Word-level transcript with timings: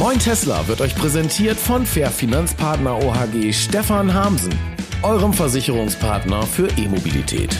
Moin 0.00 0.18
Tesla 0.18 0.66
wird 0.66 0.80
euch 0.80 0.94
präsentiert 0.94 1.60
von 1.60 1.84
Fair 1.84 2.10
Finanzpartner 2.10 2.96
OHG 3.04 3.52
Stefan 3.52 4.14
Hamsen, 4.14 4.58
eurem 5.02 5.34
Versicherungspartner 5.34 6.42
für 6.44 6.68
E-Mobilität. 6.78 7.54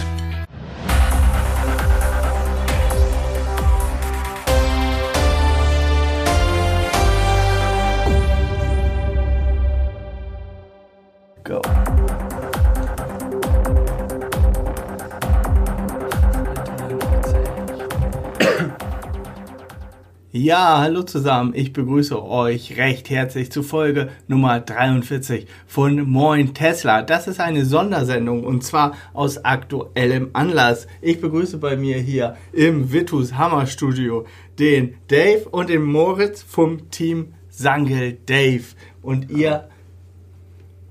Ja, 20.43 20.79
hallo 20.79 21.03
zusammen. 21.03 21.53
Ich 21.55 21.75
begrüße 21.75 22.25
euch 22.25 22.79
recht 22.79 23.11
herzlich 23.11 23.53
zu 23.53 23.63
Folge 23.63 24.09
Nummer 24.27 24.59
43 24.59 25.47
von 25.67 26.09
Moin 26.09 26.55
Tesla. 26.55 27.03
Das 27.03 27.29
ist 27.29 27.41
eine 27.41 27.67
Sondersendung 27.67 28.45
und 28.45 28.65
zwar 28.65 28.97
aus 29.13 29.45
aktuellem 29.45 30.31
Anlass. 30.33 30.87
Ich 31.03 31.21
begrüße 31.21 31.59
bei 31.59 31.77
mir 31.77 31.99
hier 31.99 32.39
im 32.55 32.91
Vitus 32.91 33.35
Hammer 33.35 33.67
Studio 33.67 34.25
den 34.59 34.95
Dave 35.09 35.47
und 35.51 35.69
den 35.69 35.83
Moritz 35.83 36.41
vom 36.43 36.91
Team 36.91 37.35
Sangel 37.51 38.17
Dave. 38.25 38.65
Und 39.03 39.31
ihr 39.31 39.69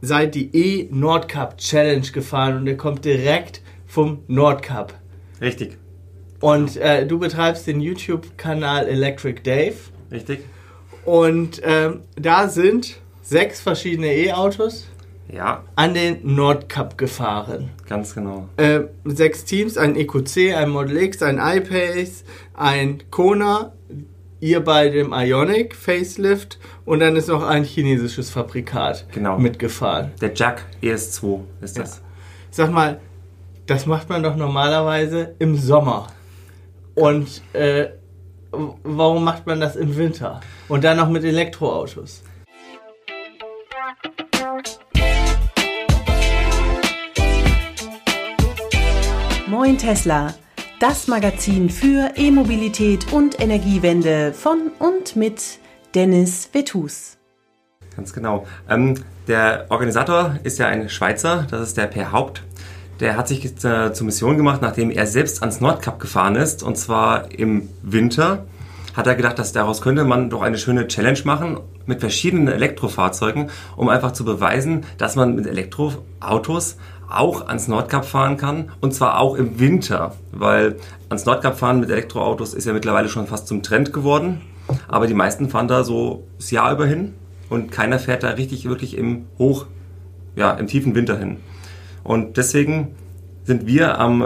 seid 0.02 0.36
die 0.36 0.56
E-Nordcup 0.56 1.58
Challenge 1.58 2.08
gefahren 2.14 2.58
und 2.58 2.68
ihr 2.68 2.78
kommt 2.78 3.04
direkt 3.04 3.64
vom 3.88 4.20
Nordcup. 4.28 4.94
Richtig, 5.42 5.80
Und 6.42 6.78
äh, 6.78 7.06
du 7.06 7.20
betreibst 7.20 7.68
den 7.68 7.82
YouTube-Kanal 7.82 8.88
Electric 8.88 9.42
Dave. 9.44 9.76
richtig. 10.12 10.40
Und 11.06 11.62
ähm, 11.64 12.02
da 12.16 12.48
sind 12.50 12.98
sechs 13.24 13.62
verschiedene 13.62 14.14
E-Autos 14.16 14.88
Ja, 15.34 15.64
an 15.76 15.94
den 15.94 16.20
Nordcup 16.36 16.98
gefahren. 16.98 17.70
ganz 17.88 18.14
genau. 18.16 18.48
Äh, 18.58 18.82
sechs 19.06 19.44
Teams, 19.46 19.78
ein 19.78 19.96
EQC, 19.96 20.56
ein 20.56 20.70
Model 20.70 20.98
X, 20.98 21.22
ein 21.24 21.40
iPace, 21.40 22.24
ein 22.54 23.04
Kona, 23.12 23.74
ihr 24.40 24.62
bei 24.64 24.90
dem 24.90 25.12
Ionic 25.14 25.76
Facelift 25.76 26.60
und 26.86 27.00
dann 27.02 27.16
ist 27.16 27.28
noch 27.28 27.44
ein 27.44 27.64
chinesisches 27.64 28.30
Fabrikat 28.30 29.06
Genau. 29.12 29.38
mitgefahren. 29.38 30.12
Der 30.22 30.34
Jack 30.34 30.66
ES2 30.82 31.40
ist 31.62 31.78
das. 31.78 32.02
Sag 32.52 32.72
mal, 32.72 33.00
das 33.68 33.86
macht 33.86 34.10
man 34.10 34.24
doch 34.24 34.36
normalerweise 34.36 35.36
im 35.40 35.56
Sommer. 35.58 36.08
Und 37.00 37.42
äh, 37.54 37.92
warum 38.52 39.24
macht 39.24 39.48
man 39.48 39.62
das 39.62 39.78
im 39.78 39.96
Winter? 39.96 40.42
Und 40.68 40.84
dann 40.84 40.98
noch 40.98 41.08
mit 41.08 41.24
Elektroautos. 41.24 42.24
Moin 49.48 49.78
Tesla, 49.78 50.34
das 50.82 51.08
Magazin 51.08 51.70
für 51.70 52.12
E-Mobilität 52.18 53.14
und 53.14 53.40
Energiewende 53.40 54.34
von 54.34 54.72
und 54.80 55.16
mit 55.16 55.60
Dennis 55.96 56.50
Vetus. 56.52 57.18
Ganz 57.96 58.12
genau. 58.12 58.46
Ähm, 58.70 58.96
der 59.30 59.68
Organisator 59.70 60.38
ist 60.44 60.60
ja 60.60 60.68
ein 60.68 60.90
Schweizer, 60.90 61.48
das 61.50 61.62
ist 61.62 61.78
der 61.78 61.88
Per 61.88 62.12
Haupt. 62.12 62.44
Der 63.00 63.16
hat 63.16 63.28
sich 63.28 63.46
äh, 63.46 63.94
zur 63.94 64.06
Mission 64.06 64.38
gemacht, 64.38 64.62
nachdem 64.62 64.92
er 64.92 65.08
selbst 65.08 65.42
ans 65.42 65.62
Nordkap 65.62 66.00
gefahren 66.00 66.36
ist, 66.36 66.64
und 66.64 66.78
zwar 66.78 67.32
im 67.32 67.70
Winter, 67.82 68.46
hat 68.96 69.08
er 69.08 69.16
gedacht, 69.16 69.40
dass 69.40 69.54
daraus 69.54 69.82
könnte 69.82 70.04
man 70.04 70.30
doch 70.30 70.42
eine 70.42 70.58
schöne 70.58 70.88
Challenge 70.88 71.20
machen 71.24 71.60
mit 71.86 72.02
verschiedenen 72.02 72.50
Elektrofahrzeugen, 72.50 73.50
um 73.78 73.88
einfach 73.88 74.12
zu 74.12 74.26
beweisen, 74.26 74.86
dass 74.98 75.16
man 75.16 75.36
mit 75.36 75.48
Elektroautos 75.48 76.76
auch 77.10 77.48
ans 77.48 77.68
Nordkap 77.68 78.06
fahren 78.06 78.38
kann. 78.38 78.72
Und 78.82 78.94
zwar 78.94 79.20
auch 79.20 79.36
im 79.36 79.60
Winter, 79.60 80.16
weil 80.32 80.76
ans 81.08 81.26
Nordkap 81.26 81.58
fahren 81.58 81.80
mit 81.80 81.90
Elektroautos 81.90 82.54
ist 82.54 82.66
ja 82.66 82.74
mittlerweile 82.74 83.10
schon 83.10 83.28
fast 83.28 83.48
zum 83.48 83.64
Trend 83.64 83.94
geworden, 83.94 84.42
aber 84.88 85.08
die 85.08 85.14
meisten 85.14 85.50
fahren 85.50 85.68
da 85.68 85.84
so 85.84 86.24
das 86.38 86.52
Jahr 86.52 86.74
über 86.74 86.86
hin. 86.86 87.14
Und 87.50 87.72
keiner 87.72 87.98
fährt 87.98 88.22
da 88.22 88.30
richtig 88.30 88.66
wirklich 88.70 88.96
im 88.96 89.26
Hoch, 89.40 89.66
ja, 90.36 90.52
im 90.52 90.68
tiefen 90.68 90.94
Winter 90.94 91.18
hin. 91.18 91.38
Und 92.10 92.38
deswegen 92.38 92.96
sind 93.44 93.68
wir 93.68 94.00
am 94.00 94.24
äh, 94.24 94.26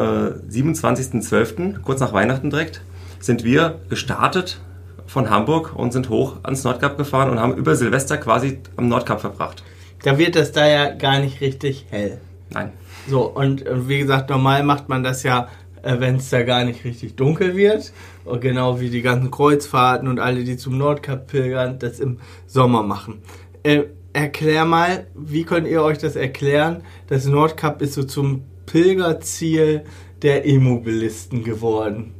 27.12., 0.49 1.81
kurz 1.81 1.99
nach 1.99 2.13
Weihnachten 2.13 2.49
direkt, 2.49 2.79
sind 3.19 3.43
wir 3.43 3.81
gestartet 3.89 4.61
von 5.05 5.29
Hamburg 5.29 5.75
und 5.75 5.91
sind 5.91 6.07
hoch 6.07 6.37
ans 6.43 6.63
Nordkap 6.63 6.97
gefahren 6.97 7.29
und 7.29 7.41
haben 7.41 7.57
über 7.57 7.75
Silvester 7.75 8.15
quasi 8.15 8.59
am 8.77 8.87
Nordkap 8.87 9.19
verbracht. 9.19 9.63
Da 10.01 10.17
wird 10.17 10.37
es 10.37 10.53
da 10.53 10.65
ja 10.65 10.93
gar 10.93 11.19
nicht 11.19 11.41
richtig 11.41 11.87
hell. 11.89 12.19
Nein. 12.51 12.71
So, 13.09 13.23
und 13.23 13.67
äh, 13.67 13.89
wie 13.89 13.99
gesagt, 13.99 14.29
normal 14.29 14.63
macht 14.63 14.87
man 14.87 15.03
das 15.03 15.23
ja, 15.23 15.49
äh, 15.81 15.99
wenn 15.99 16.15
es 16.15 16.29
da 16.29 16.43
gar 16.43 16.63
nicht 16.63 16.85
richtig 16.85 17.17
dunkel 17.17 17.57
wird. 17.57 17.91
Und 18.23 18.39
genau 18.39 18.79
wie 18.79 18.91
die 18.91 19.01
ganzen 19.01 19.29
Kreuzfahrten 19.29 20.07
und 20.07 20.21
alle, 20.21 20.45
die 20.45 20.55
zum 20.55 20.77
Nordkap 20.77 21.27
pilgern, 21.27 21.79
das 21.79 21.99
im 21.99 22.21
Sommer 22.47 22.81
machen. 22.81 23.23
Äh, 23.63 23.83
erklär 24.13 24.65
mal, 24.65 25.07
wie 25.15 25.43
könnt 25.43 25.67
ihr 25.67 25.83
euch 25.83 25.97
das 25.97 26.15
erklären? 26.15 26.83
Das 27.07 27.25
Nordkap 27.25 27.81
ist 27.81 27.93
so 27.93 28.03
zum 28.03 28.43
Pilgerziel 28.65 29.83
der 30.21 30.45
E-Mobilisten 30.45 31.43
geworden. 31.43 32.13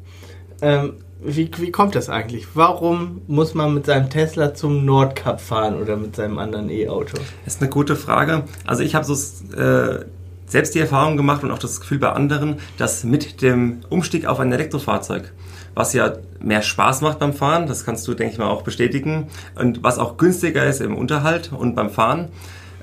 Ähm, 0.62 0.96
wie, 1.26 1.50
wie 1.58 1.72
kommt 1.72 1.96
das 1.96 2.10
eigentlich? 2.10 2.48
Warum 2.54 3.22
muss 3.28 3.54
man 3.54 3.74
mit 3.74 3.86
seinem 3.86 4.10
Tesla 4.10 4.54
zum 4.54 4.84
Nordkap 4.84 5.40
fahren 5.40 5.82
oder 5.82 5.96
mit 5.96 6.16
seinem 6.16 6.38
anderen 6.38 6.70
E-Auto? 6.70 7.18
Ist 7.46 7.62
eine 7.62 7.70
gute 7.70 7.96
Frage. 7.96 8.44
Also 8.66 8.84
ich 8.84 8.94
habe 8.94 9.06
so 9.06 9.14
äh, 9.56 10.06
selbst 10.46 10.76
die 10.76 10.80
Erfahrung 10.80 11.16
gemacht 11.16 11.44
und 11.44 11.52
auch 11.52 11.60
das 11.60 11.80
Gefühl 11.80 12.00
bei 12.00 12.12
anderen, 12.12 12.58
dass 12.78 13.04
mit 13.06 13.42
dem 13.42 13.80
Umstieg 13.90 14.26
auf 14.26 14.40
ein 14.40 14.52
Elektrofahrzeug, 14.52 15.32
was 15.76 15.94
ja 15.94 16.14
mehr 16.40 16.62
Spaß 16.62 17.02
macht 17.02 17.20
beim 17.20 17.34
Fahren, 17.34 17.68
das 17.68 17.86
kannst 17.86 18.08
du, 18.08 18.14
denke 18.14 18.34
ich 18.34 18.40
mal, 18.40 18.50
auch 18.50 18.62
bestätigen, 18.62 19.28
und 19.56 19.84
was 19.84 20.00
auch 20.00 20.18
günstiger 20.18 20.66
ist 20.66 20.82
im 20.82 20.96
Unterhalt 20.96 21.52
und 21.52 21.76
beim 21.76 21.90
Fahren, 21.90 22.30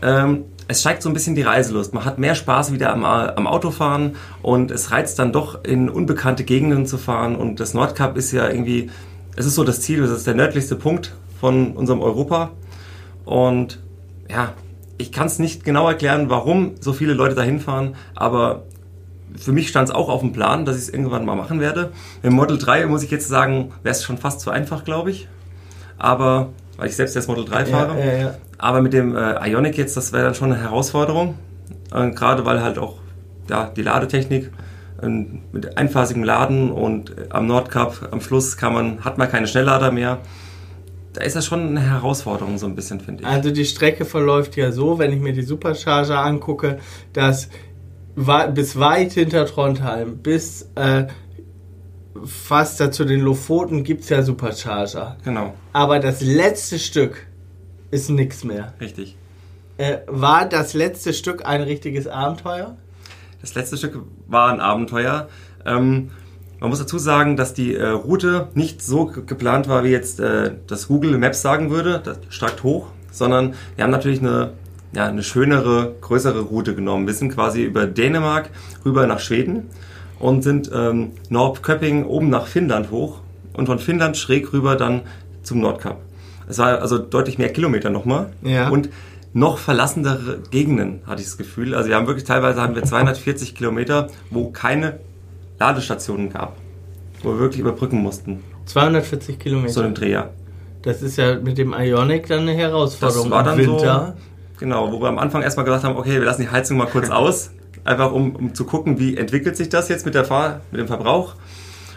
ähm, 0.03 0.45
es 0.71 0.81
steigt 0.81 1.03
so 1.03 1.11
ein 1.11 1.15
bisschen 1.15 1.35
die 1.35 1.43
Reiselust. 1.43 1.95
Man 1.95 2.05
hat 2.05 2.19
mehr 2.19 2.37
Spaß 2.37 2.73
wieder 2.73 2.93
am, 2.93 3.05
am 3.05 3.47
Autofahren 3.49 4.15
und 4.41 4.71
es 4.71 4.93
reizt 4.93 5.19
dann 5.19 5.33
doch 5.33 5.65
in 5.65 5.91
unbekannte 5.91 6.45
Gegenden 6.45 6.87
zu 6.87 6.97
fahren. 6.97 7.35
Und 7.35 7.59
das 7.59 7.75
Nordkap 7.75 8.17
ist 8.17 8.31
ja 8.31 8.49
irgendwie, 8.49 8.89
es 9.35 9.47
ist 9.47 9.57
so 9.57 9.65
das 9.65 9.81
Ziel, 9.81 10.01
das 10.01 10.11
ist 10.11 10.29
der 10.29 10.35
nördlichste 10.35 10.77
Punkt 10.77 11.13
von 11.41 11.73
unserem 11.73 12.01
Europa. 12.01 12.53
Und 13.25 13.81
ja, 14.31 14.53
ich 14.97 15.11
kann 15.11 15.27
es 15.27 15.41
nicht 15.41 15.65
genau 15.65 15.89
erklären, 15.89 16.31
warum 16.31 16.77
so 16.79 16.93
viele 16.93 17.15
Leute 17.15 17.35
dahin 17.35 17.59
fahren, 17.59 17.97
aber 18.15 18.63
für 19.37 19.53
mich 19.53 19.69
stand 19.69 19.89
es 19.89 19.95
auch 19.95 20.09
auf 20.09 20.21
dem 20.21 20.33
Plan, 20.33 20.65
dass 20.65 20.77
ich 20.77 20.83
es 20.83 20.89
irgendwann 20.89 21.25
mal 21.25 21.37
machen 21.37 21.61
werde. 21.61 21.93
Im 22.23 22.35
Model 22.35 22.59
3 22.59 22.87
muss 22.87 23.03
ich 23.03 23.11
jetzt 23.11 23.29
sagen, 23.29 23.73
wäre 23.83 23.95
es 23.95 24.03
schon 24.03 24.19
fast 24.19 24.41
zu 24.41 24.51
einfach, 24.51 24.85
glaube 24.85 25.11
ich. 25.11 25.29
Aber, 25.99 26.51
weil 26.77 26.89
ich 26.89 26.97
selbst 26.97 27.17
das 27.17 27.27
Model 27.27 27.45
3 27.45 27.67
fahre. 27.67 27.99
Ja, 27.99 28.05
ja, 28.05 28.19
ja. 28.19 28.35
Aber 28.59 28.83
mit 28.83 28.93
dem 28.93 29.17
äh, 29.17 29.51
Ionic 29.51 29.77
jetzt, 29.79 29.97
das 29.97 30.13
wäre 30.13 30.25
dann 30.25 30.35
schon 30.35 30.53
eine 30.53 30.61
Herausforderung. 30.61 31.37
Äh, 31.93 32.11
Gerade 32.11 32.45
weil 32.45 32.63
halt 32.63 32.79
auch 32.79 32.97
ja, 33.49 33.71
die 33.75 33.83
Ladetechnik 33.83 34.51
äh, 35.03 35.09
mit 35.53 35.77
einphasigem 35.77 36.25
Laden 36.25 36.71
und 36.71 37.11
äh, 37.11 37.27
am 37.31 37.47
Nordkap 37.47 38.09
am 38.11 38.21
Schluss 38.21 38.57
kann 38.57 38.73
man, 38.73 39.05
hat 39.05 39.19
man 39.19 39.29
keine 39.31 39.47
Schnelllader 39.47 39.93
mehr. 39.93 40.19
Da 41.13 41.23
ist 41.23 41.35
das 41.35 41.45
schon 41.45 41.69
eine 41.69 41.81
Herausforderung, 41.81 42.57
so 42.57 42.67
ein 42.67 42.77
bisschen, 42.77 43.01
finde 43.01 43.23
ich. 43.23 43.29
Also 43.29 43.51
die 43.51 43.65
Strecke 43.65 44.05
verläuft 44.05 44.57
ja 44.57 44.71
so, 44.71 44.99
wenn 45.01 45.13
ich 45.13 45.21
mir 45.21 45.33
die 45.33 45.43
Supercharger 45.43 46.21
angucke, 46.21 46.79
dass 47.13 47.49
bis 48.55 48.79
weit 48.79 49.13
hinter 49.13 49.47
Trondheim, 49.47 50.19
bis 50.19 50.69
äh, 50.75 51.07
fast 52.25 52.81
da 52.81 52.91
zu 52.91 53.05
den 53.05 53.21
Lofoten 53.21 53.85
gibt 53.85 54.03
es 54.03 54.09
ja 54.09 54.23
Supercharger. 54.23 55.17
Genau, 55.25 55.55
Aber 55.73 55.99
das 56.01 56.21
letzte 56.21 56.79
Stück 56.79 57.27
ist 57.91 58.11
nichts 58.11 58.45
mehr. 58.45 58.75
richtig. 58.81 59.17
Äh, 59.79 59.99
war 60.07 60.47
das 60.49 60.75
letzte 60.75 61.13
Stück 61.15 61.47
ein 61.47 61.63
richtiges 61.63 62.07
Abenteuer? 62.07 62.77
Das 63.41 63.55
letzte 63.55 63.79
Stück 63.79 63.99
war 64.27 64.53
ein 64.53 64.61
Abenteuer. 64.61 65.29
Ähm, 65.65 66.11
man 66.61 66.69
muss 66.69 66.79
dazu 66.79 66.99
sagen, 66.99 67.39
dass 67.39 67.55
die 67.55 67.75
äh, 67.75 67.87
Route 67.89 68.49
nicht 68.53 68.83
so 68.83 69.07
ge- 69.07 69.23
geplant 69.25 69.67
war, 69.69 69.83
wie 69.83 69.89
jetzt 69.89 70.21
äh, 70.21 70.53
das 70.67 70.89
Google 70.89 71.17
Maps 71.17 71.41
sagen 71.41 71.71
würde, 71.71 72.03
das 72.05 72.19
stark 72.29 72.63
hoch, 72.63 72.89
sondern 73.11 73.55
wir 73.77 73.85
haben 73.85 73.91
natürlich 73.91 74.21
eine, 74.21 74.53
ja, 74.93 75.07
eine 75.07 75.23
schönere, 75.23 75.95
größere 76.01 76.41
Route 76.41 76.75
genommen. 76.75 77.07
Wir 77.07 77.15
sind 77.15 77.33
quasi 77.33 77.63
über 77.63 77.87
Dänemark 77.87 78.51
rüber 78.85 79.07
nach 79.07 79.21
Schweden 79.21 79.65
und 80.19 80.43
sind 80.43 80.71
ähm, 80.75 81.13
Norrköping 81.29 82.05
oben 82.05 82.29
nach 82.29 82.47
Finnland 82.47 82.91
hoch 82.91 83.21
und 83.53 83.67
von 83.67 83.79
Finnland 83.79 84.17
schräg 84.17 84.53
rüber 84.53 84.77
dann 84.77 85.03
zum 85.43 85.61
Nordkap. 85.61 86.01
Es 86.49 86.59
war 86.59 86.81
also 86.81 86.99
deutlich 86.99 87.39
mehr 87.39 87.53
Kilometer 87.53 87.91
nochmal. 87.91 88.33
Ja. 88.43 88.69
Und 88.69 88.91
noch 89.33 89.59
verlassenere 89.59 90.41
Gegenden, 90.51 91.03
hatte 91.07 91.23
ich 91.23 91.29
das 91.29 91.39
Gefühl. 91.39 91.75
Also 91.75 91.89
wir 91.89 91.97
haben 91.97 92.07
wirklich 92.07 92.25
teilweise 92.25 92.61
haben 92.61 92.75
wir 92.75 92.83
240 92.83 93.55
Kilometer, 93.55 94.09
wo 94.31 94.51
keine 94.51 94.99
Ladestationen 95.61 96.33
gab, 96.33 96.57
wo 97.23 97.31
wir 97.31 97.39
wirklich 97.39 97.61
überbrücken 97.61 98.03
mussten. 98.03 98.43
240 98.67 99.39
Kilometer. 99.39 99.73
So 99.73 99.83
im 99.83 99.95
Dreher. 99.95 100.31
Das 100.83 101.03
ist 101.03 101.17
ja 101.17 101.39
mit 101.39 101.59
dem 101.59 101.75
Ionic 101.75 102.27
dann 102.27 102.41
eine 102.41 102.55
Herausforderung 102.55 103.25
Das 103.25 103.31
war 103.31 103.45
dann 103.45 103.59
im 103.59 103.67
Winter. 103.67 104.15
so, 104.17 104.30
genau, 104.61 104.93
wo 104.93 105.01
wir 105.01 105.09
am 105.09 105.19
Anfang 105.19 105.43
erstmal 105.43 105.65
gesagt 105.65 105.83
haben, 105.83 105.97
okay, 105.97 106.13
wir 106.13 106.25
lassen 106.25 106.43
die 106.43 106.51
Heizung 106.51 106.77
mal 106.77 106.87
kurz 106.87 107.11
aus, 107.11 107.51
einfach 107.85 108.13
um, 108.13 108.37
um 108.37 108.55
zu 108.55 108.65
gucken, 108.65 109.01
wie 109.01 109.17
entwickelt 109.17 109.57
sich 109.57 109.69
das 109.69 109.89
jetzt 109.89 110.07
mit, 110.07 110.15
der 110.15 110.25
Fahr 110.25 110.61
mit 110.71 110.81
dem 110.81 110.87
Verbrauch. 110.87 111.35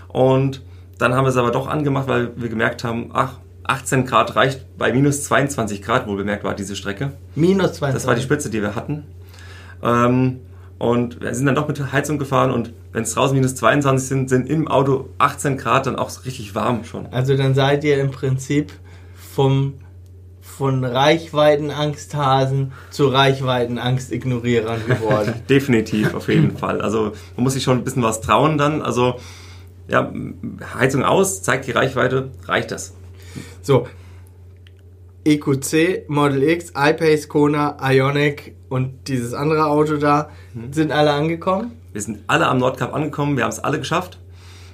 Und 0.07 0.63
dann 0.97 1.13
haben 1.13 1.25
wir 1.25 1.29
es 1.29 1.37
aber 1.37 1.51
doch 1.51 1.67
angemacht, 1.67 2.07
weil 2.07 2.31
wir 2.35 2.49
gemerkt 2.49 2.83
haben, 2.83 3.11
ach, 3.13 3.39
18 3.65 4.05
Grad 4.05 4.35
reicht 4.35 4.77
bei 4.77 4.91
minus 4.91 5.23
22 5.25 5.81
Grad, 5.81 6.07
wohl 6.07 6.17
bemerkt 6.17 6.43
war 6.43 6.55
diese 6.55 6.75
Strecke. 6.75 7.13
Minus 7.35 7.73
22. 7.73 7.93
Das 7.93 8.07
war 8.07 8.15
die 8.15 8.21
Spitze, 8.21 8.49
die 8.49 8.61
wir 8.61 8.75
hatten. 8.75 9.05
Ähm, 9.81 10.39
und 10.79 11.21
wir 11.21 11.33
sind 11.33 11.45
dann 11.45 11.55
doch 11.55 11.67
mit 11.67 11.93
Heizung 11.93 12.17
gefahren 12.17 12.51
und 12.51 12.73
wenn 12.91 13.03
es 13.03 13.13
draußen 13.13 13.35
minus 13.35 13.55
22 13.55 14.07
sind, 14.07 14.29
sind 14.29 14.49
im 14.49 14.67
Auto 14.67 15.09
18 15.17 15.57
Grad 15.57 15.87
dann 15.87 15.95
auch 15.95 16.25
richtig 16.25 16.55
warm 16.55 16.83
schon. 16.83 17.07
Also 17.07 17.37
dann 17.37 17.53
seid 17.53 17.83
ihr 17.83 17.99
im 17.99 18.11
Prinzip 18.11 18.73
vom 19.15 19.75
von 20.57 20.83
Reichweitenangsthasen 20.85 22.73
zu 22.91 23.07
Reichweitenangst-Ignorierern 23.07 24.85
geworden. 24.85 25.33
Definitiv, 25.49 26.13
auf 26.13 26.27
jeden 26.27 26.57
Fall. 26.57 26.81
Also 26.81 27.13
man 27.35 27.43
muss 27.43 27.53
sich 27.53 27.63
schon 27.63 27.79
ein 27.79 27.83
bisschen 27.83 28.03
was 28.03 28.21
trauen 28.21 28.57
dann. 28.57 28.81
Also 28.81 29.15
ja, 29.87 30.11
Heizung 30.75 31.03
aus, 31.03 31.41
zeigt 31.41 31.67
die 31.67 31.71
Reichweite, 31.71 32.31
reicht 32.45 32.71
das. 32.71 32.93
so, 33.61 33.87
EQC, 35.25 36.09
Model 36.09 36.43
X, 36.43 36.71
iPace, 36.75 37.27
Kona, 37.29 37.77
Ionic 37.81 38.55
und 38.69 39.07
dieses 39.07 39.33
andere 39.33 39.67
Auto 39.67 39.97
da 39.97 40.29
sind 40.71 40.91
alle 40.91 41.11
angekommen. 41.11 41.71
Wir 41.93 42.01
sind 42.01 42.19
alle 42.27 42.47
am 42.47 42.57
Nordkap 42.57 42.93
angekommen, 42.93 43.37
wir 43.37 43.43
haben 43.43 43.51
es 43.51 43.59
alle 43.59 43.79
geschafft. 43.79 44.19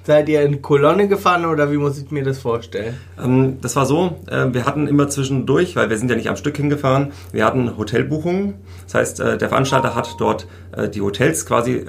Seid 0.02 0.28
ihr 0.30 0.42
in 0.42 0.62
Kolonne 0.62 1.08
gefahren 1.08 1.44
oder 1.44 1.70
wie 1.70 1.76
muss 1.76 1.98
ich 1.98 2.10
mir 2.10 2.24
das 2.24 2.38
vorstellen? 2.38 2.96
Ähm, 3.22 3.58
das 3.60 3.76
war 3.76 3.84
so, 3.84 4.18
äh, 4.30 4.46
wir 4.52 4.64
hatten 4.64 4.86
immer 4.86 5.08
zwischendurch, 5.08 5.76
weil 5.76 5.90
wir 5.90 5.98
sind 5.98 6.10
ja 6.10 6.16
nicht 6.16 6.28
am 6.28 6.36
Stück 6.36 6.56
hingefahren, 6.56 7.12
wir 7.32 7.44
hatten 7.44 7.76
Hotelbuchungen. 7.76 8.54
Das 8.84 8.94
heißt, 8.94 9.20
äh, 9.20 9.38
der 9.38 9.48
Veranstalter 9.50 9.94
hat 9.94 10.16
dort 10.18 10.46
äh, 10.72 10.88
die 10.88 11.02
Hotels 11.02 11.44
quasi 11.44 11.84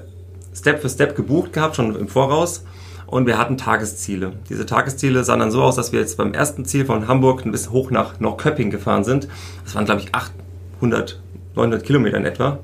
Step 0.53 0.81
für 0.81 0.89
Step 0.89 1.15
gebucht 1.15 1.53
gehabt, 1.53 1.77
schon 1.77 1.95
im 1.95 2.09
Voraus. 2.09 2.65
Und 3.07 3.27
wir 3.27 3.37
hatten 3.37 3.57
Tagesziele. 3.57 4.33
Diese 4.49 4.65
Tagesziele 4.65 5.23
sahen 5.25 5.39
dann 5.39 5.51
so 5.51 5.61
aus, 5.61 5.75
dass 5.75 5.91
wir 5.91 5.99
jetzt 5.99 6.17
beim 6.17 6.33
ersten 6.33 6.63
Ziel 6.63 6.85
von 6.85 7.09
Hamburg 7.09 7.45
ein 7.45 7.51
bisschen 7.51 7.73
hoch 7.73 7.91
nach 7.91 8.19
Norrköping 8.21 8.69
gefahren 8.69 9.03
sind. 9.03 9.27
Das 9.65 9.75
waren, 9.75 9.83
glaube 9.83 9.99
ich, 10.01 10.15
800, 10.15 11.21
900 11.55 11.83
Kilometer 11.83 12.17
in 12.17 12.25
etwa. 12.25 12.59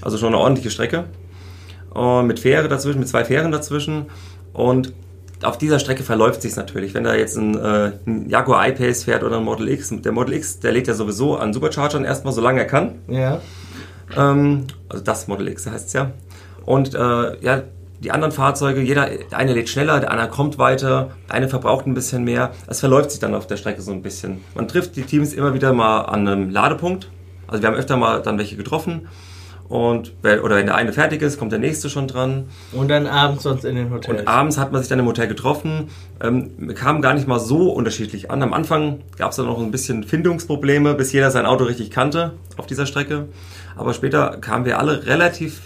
Also 0.00 0.16
schon 0.16 0.28
eine 0.28 0.38
ordentliche 0.38 0.70
Strecke. 0.70 1.04
Und 1.90 2.26
mit 2.26 2.40
Fähre 2.40 2.68
dazwischen, 2.68 3.00
mit 3.00 3.08
zwei 3.08 3.26
Fähren 3.26 3.52
dazwischen. 3.52 4.06
Und 4.52 4.92
auf 5.42 5.58
dieser 5.58 5.78
Strecke 5.78 6.02
verläuft 6.02 6.42
sich 6.42 6.54
natürlich. 6.56 6.94
Wenn 6.94 7.04
da 7.04 7.14
jetzt 7.14 7.36
ein, 7.36 7.56
äh, 7.56 7.92
ein 8.06 8.28
Jaguar 8.28 8.68
I-Pace 8.68 9.04
fährt 9.04 9.24
oder 9.24 9.38
ein 9.38 9.44
Model 9.44 9.68
X, 9.68 9.92
der 10.02 10.12
Model 10.12 10.34
X, 10.34 10.60
der 10.60 10.72
lädt 10.72 10.86
ja 10.86 10.94
sowieso 10.94 11.36
an 11.36 11.52
Superchargern 11.52 12.04
erstmal, 12.04 12.32
solange 12.32 12.60
er 12.60 12.66
kann. 12.66 13.00
Ja. 13.08 13.40
Ähm, 14.16 14.66
also 14.88 15.02
das 15.02 15.26
Model 15.28 15.48
X 15.48 15.66
heißt 15.66 15.88
es 15.88 15.92
ja. 15.92 16.12
Und 16.64 16.94
äh, 16.94 17.44
ja, 17.44 17.62
die 18.02 18.10
anderen 18.10 18.32
Fahrzeuge, 18.32 18.80
jeder, 18.80 19.06
der 19.06 19.38
eine 19.38 19.52
lädt 19.52 19.68
schneller, 19.68 20.00
der 20.00 20.10
andere 20.10 20.28
kommt 20.28 20.58
weiter, 20.58 21.10
der 21.28 21.36
eine 21.36 21.48
verbraucht 21.48 21.86
ein 21.86 21.94
bisschen 21.94 22.24
mehr. 22.24 22.50
Es 22.66 22.80
verläuft 22.80 23.12
sich 23.12 23.20
dann 23.20 23.34
auf 23.34 23.46
der 23.46 23.56
Strecke 23.56 23.80
so 23.80 23.92
ein 23.92 24.02
bisschen. 24.02 24.44
Man 24.54 24.68
trifft 24.68 24.96
die 24.96 25.02
Teams 25.02 25.32
immer 25.32 25.54
wieder 25.54 25.72
mal 25.72 26.02
an 26.02 26.26
einem 26.26 26.50
Ladepunkt. 26.50 27.08
Also 27.46 27.62
wir 27.62 27.68
haben 27.68 27.76
öfter 27.76 27.96
mal 27.96 28.20
dann 28.22 28.38
welche 28.38 28.56
getroffen. 28.56 29.08
Und 29.72 30.12
oder 30.22 30.56
wenn 30.56 30.66
der 30.66 30.74
eine 30.74 30.92
fertig 30.92 31.22
ist, 31.22 31.38
kommt 31.38 31.50
der 31.50 31.58
nächste 31.58 31.88
schon 31.88 32.06
dran. 32.06 32.50
Und 32.72 32.90
dann 32.90 33.06
abends 33.06 33.44
sonst 33.44 33.64
in 33.64 33.74
den 33.74 33.90
Hotels. 33.90 34.20
Und 34.20 34.28
abends 34.28 34.58
hat 34.58 34.70
man 34.70 34.82
sich 34.82 34.90
dann 34.90 34.98
im 34.98 35.06
Hotel 35.06 35.28
getroffen. 35.28 35.88
Ähm, 36.20 36.50
wir 36.58 36.74
kamen 36.74 37.00
gar 37.00 37.14
nicht 37.14 37.26
mal 37.26 37.40
so 37.40 37.72
unterschiedlich 37.72 38.30
an. 38.30 38.42
Am 38.42 38.52
Anfang 38.52 39.00
gab 39.16 39.30
es 39.30 39.38
dann 39.38 39.46
noch 39.46 39.58
ein 39.58 39.70
bisschen 39.70 40.04
Findungsprobleme, 40.04 40.92
bis 40.92 41.12
jeder 41.12 41.30
sein 41.30 41.46
Auto 41.46 41.64
richtig 41.64 41.90
kannte 41.90 42.34
auf 42.58 42.66
dieser 42.66 42.84
Strecke. 42.84 43.28
Aber 43.74 43.94
später 43.94 44.36
kamen 44.42 44.66
wir 44.66 44.78
alle 44.78 45.06
relativ 45.06 45.62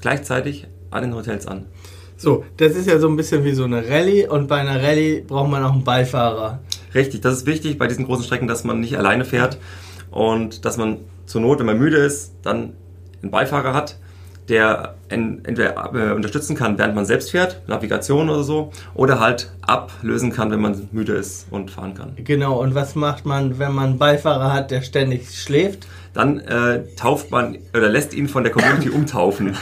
gleichzeitig 0.00 0.66
an 0.90 1.02
den 1.02 1.14
Hotels 1.14 1.46
an. 1.46 1.66
So, 2.16 2.46
das 2.56 2.72
ist 2.72 2.88
ja 2.88 2.98
so 2.98 3.08
ein 3.08 3.16
bisschen 3.16 3.44
wie 3.44 3.52
so 3.52 3.64
eine 3.64 3.86
Rallye 3.86 4.26
und 4.26 4.48
bei 4.48 4.56
einer 4.56 4.82
Rallye 4.82 5.20
braucht 5.20 5.50
man 5.50 5.62
auch 5.62 5.72
einen 5.72 5.84
Beifahrer. 5.84 6.60
Richtig, 6.94 7.20
das 7.20 7.34
ist 7.34 7.46
wichtig 7.46 7.76
bei 7.76 7.88
diesen 7.88 8.06
großen 8.06 8.24
Strecken, 8.24 8.48
dass 8.48 8.64
man 8.64 8.80
nicht 8.80 8.96
alleine 8.96 9.26
fährt 9.26 9.58
und 10.10 10.64
dass 10.64 10.78
man 10.78 11.00
zur 11.26 11.42
Not, 11.42 11.58
wenn 11.58 11.66
man 11.66 11.78
müde 11.78 11.98
ist, 11.98 12.32
dann 12.42 12.72
einen 13.22 13.30
Beifahrer 13.30 13.72
hat, 13.74 13.96
der 14.48 14.96
en- 15.08 15.44
entweder 15.44 15.92
äh, 15.94 16.12
unterstützen 16.14 16.56
kann, 16.56 16.76
während 16.76 16.94
man 16.96 17.06
selbst 17.06 17.30
fährt, 17.30 17.62
Navigation 17.68 18.28
oder 18.28 18.42
so, 18.42 18.72
oder 18.94 19.20
halt 19.20 19.52
ablösen 19.62 20.32
kann, 20.32 20.50
wenn 20.50 20.60
man 20.60 20.88
müde 20.92 21.12
ist 21.14 21.46
und 21.50 21.70
fahren 21.70 21.94
kann. 21.94 22.12
Genau, 22.16 22.60
und 22.60 22.74
was 22.74 22.94
macht 22.96 23.24
man, 23.24 23.58
wenn 23.60 23.72
man 23.72 23.90
einen 23.90 23.98
Beifahrer 23.98 24.52
hat, 24.52 24.70
der 24.72 24.82
ständig 24.82 25.30
schläft? 25.40 25.86
Dann 26.12 26.40
äh, 26.40 26.82
tauft 26.96 27.30
man 27.30 27.56
oder 27.74 27.88
lässt 27.88 28.12
ihn 28.14 28.28
von 28.28 28.42
der 28.42 28.52
Community 28.52 28.90
umtaufen. 28.94 29.56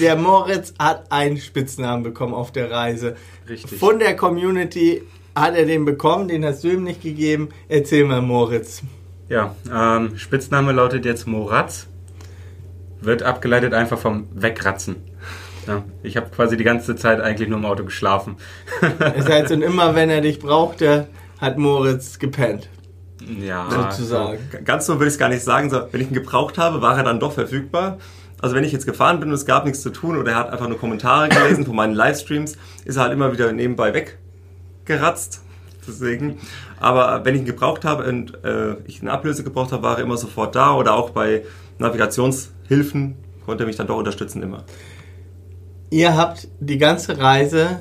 Der 0.00 0.16
Moritz 0.16 0.72
hat 0.78 1.10
einen 1.12 1.36
Spitznamen 1.36 2.02
bekommen 2.04 2.32
auf 2.32 2.52
der 2.52 2.70
Reise. 2.70 3.16
Richtig. 3.48 3.78
Von 3.78 3.98
der 3.98 4.16
Community 4.16 5.02
hat 5.34 5.56
er 5.56 5.66
den 5.66 5.84
bekommen, 5.84 6.28
den 6.28 6.44
hast 6.44 6.62
du 6.64 6.68
ihm 6.68 6.84
nicht 6.84 7.02
gegeben. 7.02 7.48
Erzähl 7.68 8.04
mal, 8.04 8.22
Moritz. 8.22 8.80
Ja, 9.28 9.54
ähm, 9.70 10.16
Spitzname 10.16 10.72
lautet 10.72 11.04
jetzt 11.04 11.26
Moratz. 11.26 11.88
Wird 13.04 13.22
abgeleitet 13.22 13.74
einfach 13.74 13.98
vom 13.98 14.28
Wegratzen. 14.32 14.96
Ja, 15.66 15.82
ich 16.02 16.16
habe 16.16 16.28
quasi 16.28 16.56
die 16.56 16.64
ganze 16.64 16.94
Zeit 16.96 17.20
eigentlich 17.20 17.48
nur 17.48 17.58
im 17.58 17.64
Auto 17.64 17.84
geschlafen. 17.84 18.36
Das 18.98 19.26
heißt, 19.26 19.52
und 19.52 19.62
immer 19.62 19.94
wenn 19.94 20.10
er 20.10 20.20
dich 20.20 20.38
brauchte, 20.38 21.08
hat 21.40 21.56
Moritz 21.56 22.18
gepennt, 22.18 22.68
ja, 23.40 23.68
sozusagen. 23.70 24.38
Ganz 24.64 24.86
so 24.86 24.94
würde 24.94 25.06
ich 25.06 25.14
es 25.14 25.18
gar 25.18 25.28
nicht 25.28 25.42
sagen. 25.42 25.70
So, 25.70 25.82
wenn 25.90 26.00
ich 26.00 26.08
ihn 26.08 26.14
gebraucht 26.14 26.58
habe, 26.58 26.82
war 26.82 26.96
er 26.96 27.04
dann 27.04 27.20
doch 27.20 27.32
verfügbar. 27.32 27.98
Also 28.40 28.54
wenn 28.54 28.64
ich 28.64 28.72
jetzt 28.72 28.86
gefahren 28.86 29.20
bin 29.20 29.30
und 29.30 29.34
es 29.34 29.46
gab 29.46 29.64
nichts 29.64 29.80
zu 29.80 29.90
tun 29.90 30.18
oder 30.18 30.32
er 30.32 30.36
hat 30.36 30.50
einfach 30.50 30.68
nur 30.68 30.78
Kommentare 30.78 31.28
gelesen 31.30 31.64
von 31.64 31.74
meinen 31.74 31.94
Livestreams, 31.94 32.56
ist 32.84 32.96
er 32.96 33.04
halt 33.04 33.12
immer 33.12 33.32
wieder 33.32 33.50
nebenbei 33.52 33.94
weggeratzt. 33.94 35.42
Deswegen. 35.86 36.38
Aber 36.78 37.24
wenn 37.24 37.34
ich 37.34 37.42
ihn 37.42 37.46
gebraucht 37.46 37.84
habe 37.84 38.04
und 38.04 38.44
äh, 38.44 38.76
ich 38.84 39.00
eine 39.00 39.12
Ablöse 39.12 39.44
gebraucht 39.44 39.72
habe, 39.72 39.82
war 39.82 39.98
er 39.98 40.04
immer 40.04 40.16
sofort 40.16 40.54
da. 40.54 40.74
Oder 40.74 40.94
auch 40.94 41.10
bei 41.10 41.44
Navigationshilfen 42.68 43.16
konnte 43.44 43.64
er 43.64 43.66
mich 43.66 43.76
dann 43.76 43.86
doch 43.86 43.98
unterstützen 43.98 44.42
immer. 44.42 44.64
Ihr 45.90 46.16
habt 46.16 46.48
die 46.60 46.78
ganze 46.78 47.18
Reise, 47.18 47.80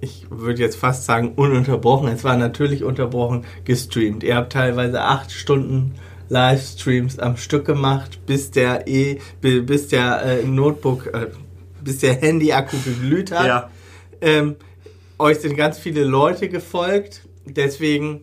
ich 0.00 0.26
würde 0.30 0.60
jetzt 0.60 0.76
fast 0.76 1.04
sagen 1.04 1.32
ununterbrochen, 1.34 2.08
es 2.08 2.24
war 2.24 2.36
natürlich 2.36 2.84
unterbrochen, 2.84 3.44
gestreamt. 3.64 4.22
Ihr 4.22 4.36
habt 4.36 4.52
teilweise 4.52 5.02
acht 5.02 5.32
Stunden 5.32 5.94
Livestreams 6.28 7.18
am 7.18 7.36
Stück 7.36 7.66
gemacht, 7.66 8.24
bis 8.24 8.52
der 8.52 8.86
e, 8.86 9.18
bis 9.40 9.88
der 9.88 10.22
äh, 10.22 10.44
Notebook, 10.44 11.06
äh, 11.12 11.26
bis 11.82 11.98
der 11.98 12.14
Handy-Akku 12.14 12.76
geglüht 12.84 13.32
hat. 13.32 13.46
Ja. 13.46 13.70
Ähm, 14.20 14.56
euch 15.18 15.40
sind 15.40 15.56
ganz 15.56 15.78
viele 15.78 16.04
Leute 16.04 16.48
gefolgt, 16.48 17.22
deswegen, 17.44 18.22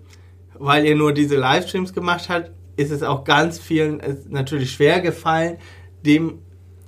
weil 0.58 0.86
ihr 0.86 0.96
nur 0.96 1.14
diese 1.14 1.36
Livestreams 1.36 1.94
gemacht 1.94 2.30
habt, 2.30 2.52
ist 2.78 2.92
es 2.92 3.04
auch 3.04 3.26
ganz 3.26 3.60
vielen 3.60 4.00
äh, 4.00 4.16
natürlich 4.30 4.72
schwer 4.72 5.02
gefallen, 5.02 5.58
dem 6.06 6.40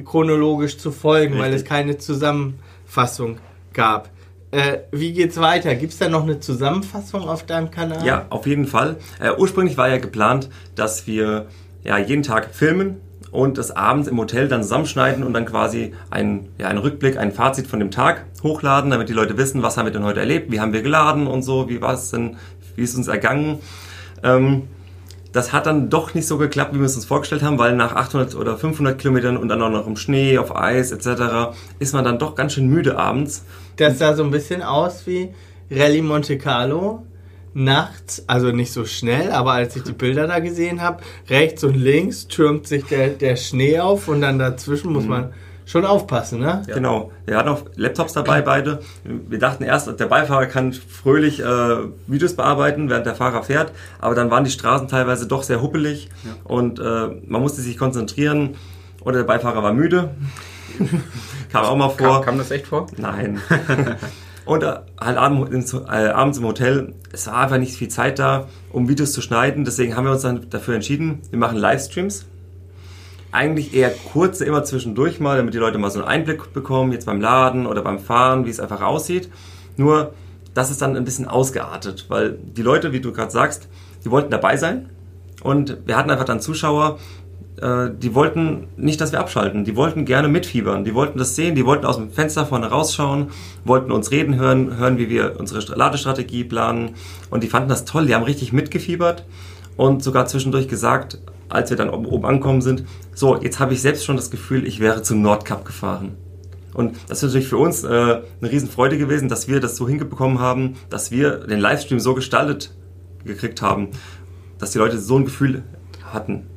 chronologisch 0.06 0.78
zu 0.78 0.92
folgen, 0.92 1.38
weil 1.38 1.50
es 1.50 1.62
Richtig. 1.62 1.70
keine 1.70 1.98
Zusammenfassung 1.98 3.40
gab. 3.74 4.10
Äh, 4.52 4.80
wie 4.92 5.12
geht's 5.12 5.38
weiter? 5.38 5.76
Gibt's 5.76 5.98
da 5.98 6.10
noch 6.10 6.24
eine 6.24 6.40
Zusammenfassung 6.40 7.28
auf 7.28 7.46
deinem 7.46 7.70
Kanal? 7.70 8.06
Ja, 8.06 8.26
auf 8.30 8.48
jeden 8.48 8.66
Fall. 8.66 8.98
Äh, 9.20 9.32
ursprünglich 9.38 9.78
war 9.78 9.90
ja 9.90 9.98
geplant, 9.98 10.50
dass 10.76 11.06
wir 11.06 11.48
ja 11.84 11.98
jeden 11.98 12.24
Tag 12.24 12.54
filmen 12.54 12.98
und 13.32 13.58
das 13.58 13.72
abends 13.72 14.08
im 14.08 14.18
Hotel 14.18 14.48
dann 14.48 14.64
zusammenschneiden 14.64 15.24
und 15.24 15.34
dann 15.34 15.46
quasi 15.46 15.94
einen, 16.10 16.50
ja, 16.58 16.68
einen 16.68 16.80
Rückblick, 16.80 17.18
ein 17.18 17.32
Fazit 17.32 17.68
von 17.68 17.80
dem 17.80 17.92
Tag 17.92 18.26
hochladen, 18.42 18.90
damit 18.90 19.10
die 19.10 19.14
Leute 19.14 19.38
wissen, 19.38 19.62
was 19.62 19.78
haben 19.78 19.86
wir 19.86 19.92
denn 19.92 20.04
heute 20.04 20.20
erlebt, 20.20 20.52
wie 20.52 20.60
haben 20.60 20.74
wir 20.74 20.82
geladen 20.82 21.28
und 21.28 21.44
so, 21.44 21.70
wie 21.70 21.82
war 21.82 21.94
es 21.94 22.10
denn, 22.10 22.38
wie 22.76 22.84
ist 22.84 22.96
uns 22.96 23.08
ergangen. 23.08 23.60
Ähm, 24.24 24.64
das 25.32 25.54
hat 25.54 25.68
dann 25.68 25.90
doch 25.90 26.14
nicht 26.14 26.28
so 26.28 26.38
geklappt, 26.38 26.74
wie 26.74 26.80
wir 26.80 26.86
es 26.86 26.96
uns 26.96 27.06
vorgestellt 27.06 27.44
haben, 27.44 27.60
weil 27.60 27.76
nach 27.76 27.96
800 27.96 28.36
oder 28.36 28.58
500 28.58 28.98
Kilometern 28.98 29.38
und 29.38 29.48
dann 29.48 29.62
auch 29.62 29.70
noch 29.70 29.86
im 29.86 29.96
Schnee, 29.96 30.38
auf 30.38 30.56
Eis 30.56 30.92
etc. 30.92 31.56
ist 31.78 31.94
man 31.94 32.04
dann 32.04 32.18
doch 32.18 32.36
ganz 32.36 32.54
schön 32.54 32.68
müde 32.68 32.98
abends. 32.98 33.46
Das 33.76 34.00
sah 34.00 34.16
so 34.16 34.24
ein 34.24 34.32
bisschen 34.32 34.64
aus 34.64 35.06
wie 35.06 35.30
Rallye 35.72 36.02
Monte 36.02 36.38
Carlo. 36.38 37.06
Nachts, 37.54 38.24
also 38.28 38.52
nicht 38.52 38.72
so 38.72 38.86
schnell, 38.86 39.32
aber 39.32 39.54
als 39.54 39.76
ich 39.76 39.82
die 39.82 39.92
Bilder 39.92 40.28
da 40.28 40.38
gesehen 40.40 40.82
habe, 40.82 41.02
rechts 41.30 41.64
und 41.64 41.76
links 41.76 42.28
türmt 42.28 42.68
sich 42.68 42.86
der, 42.86 43.10
der 43.10 43.36
Schnee 43.36 43.80
auf 43.80 44.08
und 44.08 44.22
dann 44.22 44.38
dazwischen 44.38 44.94
muss 44.94 45.06
man 45.06 45.34
schon 45.70 45.86
aufpassen, 45.86 46.40
ne? 46.40 46.64
Genau. 46.66 47.12
Wir 47.28 47.38
hatten 47.38 47.50
auch 47.50 47.62
Laptops 47.76 48.14
dabei, 48.14 48.42
beide. 48.42 48.80
Wir 49.04 49.38
dachten 49.38 49.64
erst, 49.64 50.00
der 50.00 50.08
Beifahrer 50.08 50.48
kann 50.48 50.74
fröhlich 50.74 51.42
äh, 51.42 51.78
Videos 52.08 52.36
bearbeiten, 52.36 52.90
während 52.90 53.06
der 53.06 53.14
Fahrer 53.14 53.44
fährt. 53.44 53.72
Aber 54.00 54.16
dann 54.16 54.32
waren 54.32 54.44
die 54.44 54.50
Straßen 54.50 54.88
teilweise 54.88 55.28
doch 55.28 55.44
sehr 55.44 55.62
huppelig 55.62 56.10
und 56.44 56.80
äh, 56.80 57.10
man 57.28 57.42
musste 57.42 57.62
sich 57.62 57.78
konzentrieren. 57.78 58.56
Oder 59.02 59.20
der 59.20 59.26
Beifahrer 59.26 59.62
war 59.62 59.72
müde. 59.72 60.10
Kam 61.52 61.66
auch 61.66 61.76
mal 61.76 61.90
vor. 61.90 62.16
Kam, 62.16 62.26
kam 62.26 62.38
das 62.40 62.50
echt 62.50 62.68
vor? 62.68 62.88
Nein. 62.98 63.40
Und 64.46 64.64
äh, 64.64 64.80
halt 65.00 65.18
abends, 65.18 65.74
äh, 65.74 66.08
abends 66.08 66.40
im 66.40 66.46
Hotel, 66.46 66.96
es 67.12 67.28
war 67.28 67.38
einfach 67.38 67.60
nicht 67.60 67.76
viel 67.76 67.90
Zeit 67.90 68.18
da, 68.18 68.48
um 68.72 68.90
Videos 68.90 69.12
zu 69.12 69.22
schneiden. 69.22 69.64
Deswegen 69.64 69.96
haben 69.96 70.06
wir 70.06 70.12
uns 70.12 70.24
dann 70.24 70.50
dafür 70.50 70.74
entschieden, 70.74 71.22
wir 71.30 71.38
machen 71.38 71.58
Livestreams. 71.58 72.26
Eigentlich 73.32 73.74
eher 73.76 73.92
kurze, 74.12 74.46
immer 74.46 74.64
zwischendurch 74.64 75.20
mal, 75.20 75.38
damit 75.38 75.54
die 75.54 75.60
Leute 75.60 75.78
mal 75.78 75.92
so 75.92 76.00
einen 76.00 76.08
Einblick 76.08 76.54
bekommen, 76.54 76.92
jetzt 76.92 77.06
beim 77.06 77.22
Laden 77.22 77.68
oder 77.68 77.82
beim 77.82 78.00
Fahren, 78.00 78.46
wie 78.46 78.50
es 78.50 78.60
einfach 78.60 78.82
aussieht. 78.82 79.30
Nur, 79.78 80.14
das 80.54 80.72
ist 80.72 80.82
dann 80.82 80.96
ein 80.98 81.06
bisschen 81.06 81.28
ausgeartet, 81.28 82.06
weil 82.10 82.32
die 82.32 82.64
Leute, 82.64 82.92
wie 82.92 83.02
du 83.02 83.12
gerade 83.14 83.32
sagst, 83.32 83.68
die 84.04 84.12
wollten 84.12 84.32
dabei 84.32 84.58
sein. 84.58 84.90
Und 85.44 85.78
wir 85.86 85.96
hatten 85.96 86.10
einfach 86.10 86.26
dann 86.26 86.42
Zuschauer, 86.42 87.00
äh, 87.62 87.90
die 87.98 88.16
wollten 88.16 88.68
nicht, 88.78 89.00
dass 89.02 89.12
wir 89.12 89.20
abschalten. 89.20 89.64
Die 89.64 89.76
wollten 89.76 90.06
gerne 90.06 90.28
mitfiebern. 90.28 90.84
Die 90.84 90.94
wollten 90.94 91.18
das 91.18 91.36
sehen. 91.36 91.56
Die 91.56 91.66
wollten 91.66 91.86
aus 91.86 91.98
dem 91.98 92.12
Fenster 92.12 92.46
vorne 92.46 92.68
rausschauen, 92.68 93.28
wollten 93.66 93.92
uns 93.92 94.12
reden 94.12 94.36
hören, 94.36 94.78
hören, 94.78 94.98
wie 94.98 95.10
wir 95.10 95.36
unsere 95.40 95.60
Ladestrategie 95.76 96.44
planen. 96.44 96.96
Und 97.30 97.44
die 97.44 97.48
fanden 97.48 97.70
das 97.70 97.86
toll. 97.86 98.06
Die 98.06 98.16
haben 98.16 98.24
richtig 98.24 98.54
mitgefiebert 98.54 99.26
und 99.78 100.04
sogar 100.04 100.26
zwischendurch 100.26 100.68
gesagt, 100.68 101.20
als 101.50 101.70
wir 101.70 101.78
dann 101.78 101.90
oben 101.90 102.26
angekommen 102.26 102.62
sind, 102.62 102.86
so, 103.14 103.42
jetzt 103.42 103.60
habe 103.60 103.74
ich 103.74 103.82
selbst 103.82 104.06
schon 104.06 104.16
das 104.16 104.32
Gefühl, 104.32 104.66
ich 104.66 104.80
wäre 104.80 105.02
zum 105.02 105.22
Nordkap 105.22 105.66
gefahren. 105.66 106.16
Und 106.74 106.96
das 107.08 107.20
ist 107.20 107.24
natürlich 107.24 107.48
für 107.48 107.58
uns 107.58 107.84
äh, 107.84 107.88
eine 107.88 108.24
Riesenfreude 108.44 108.98
gewesen, 108.98 109.28
dass 109.28 109.48
wir 109.48 109.60
das 109.60 109.76
so 109.76 109.88
hingebekommen 109.88 110.40
haben, 110.40 110.76
dass 110.90 111.12
wir 111.12 111.40
den 111.40 111.60
Livestream 111.60 112.00
so 112.00 112.14
gestaltet 112.14 112.74
gekriegt 113.26 113.62
haben, 113.62 113.90
dass 114.60 114.72
die 114.72 114.78
Leute 114.78 115.00
so 115.00 115.18
ein 115.18 115.26
Gefühl 115.26 115.64
hatten. 116.04 116.48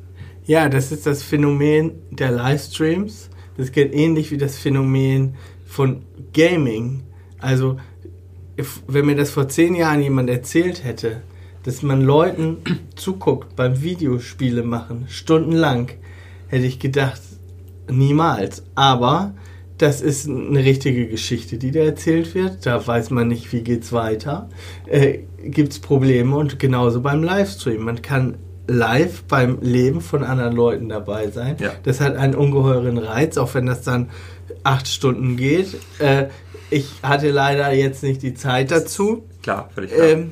Ja, 0.45 0.69
das 0.69 0.91
ist 0.91 1.05
das 1.05 1.23
Phänomen 1.23 1.91
der 2.11 2.31
Livestreams. 2.31 3.29
Das 3.57 3.71
geht 3.71 3.93
ähnlich 3.93 4.31
wie 4.31 4.37
das 4.37 4.57
Phänomen 4.57 5.35
von 5.65 6.03
Gaming. 6.33 7.03
Also, 7.39 7.77
wenn 8.87 9.05
mir 9.05 9.15
das 9.15 9.31
vor 9.31 9.47
zehn 9.47 9.75
Jahren 9.75 10.01
jemand 10.01 10.29
erzählt 10.29 10.83
hätte, 10.83 11.21
dass 11.63 11.81
man 11.81 12.01
Leuten 12.01 12.57
zuguckt 12.95 13.55
beim 13.55 13.81
Videospiele 13.81 14.63
machen, 14.63 15.05
stundenlang, 15.07 15.89
hätte 16.47 16.65
ich 16.65 16.79
gedacht, 16.79 17.21
niemals. 17.89 18.63
Aber 18.75 19.33
das 19.77 20.01
ist 20.01 20.29
eine 20.29 20.63
richtige 20.63 21.07
Geschichte, 21.07 21.57
die 21.57 21.71
da 21.71 21.81
erzählt 21.81 22.35
wird. 22.35 22.65
Da 22.65 22.85
weiß 22.85 23.09
man 23.09 23.27
nicht, 23.27 23.51
wie 23.51 23.61
geht's 23.61 23.91
weiter. 23.91 24.49
Äh, 24.85 25.19
Gibt 25.43 25.73
es 25.73 25.79
Probleme 25.79 26.35
und 26.35 26.59
genauso 26.59 27.01
beim 27.01 27.23
Livestream. 27.23 27.83
Man 27.83 28.01
kann 28.01 28.37
live 28.67 29.23
beim 29.23 29.59
Leben 29.61 29.99
von 29.99 30.23
anderen 30.23 30.55
Leuten 30.55 30.89
dabei 30.89 31.29
sein. 31.31 31.57
Ja. 31.59 31.71
Das 31.83 31.99
hat 31.99 32.15
einen 32.15 32.35
ungeheuren 32.35 32.97
Reiz, 32.97 33.37
auch 33.37 33.53
wenn 33.55 33.65
das 33.65 33.81
dann 33.81 34.09
acht 34.63 34.87
Stunden 34.87 35.35
geht. 35.35 35.75
Äh, 35.99 36.27
ich 36.69 36.89
hatte 37.03 37.29
leider 37.29 37.73
jetzt 37.73 38.03
nicht 38.03 38.21
die 38.21 38.33
Zeit 38.33 38.71
dazu. 38.71 39.25
Klar, 39.41 39.69
völlig 39.73 39.91
klar. 39.91 40.07
Ähm, 40.07 40.31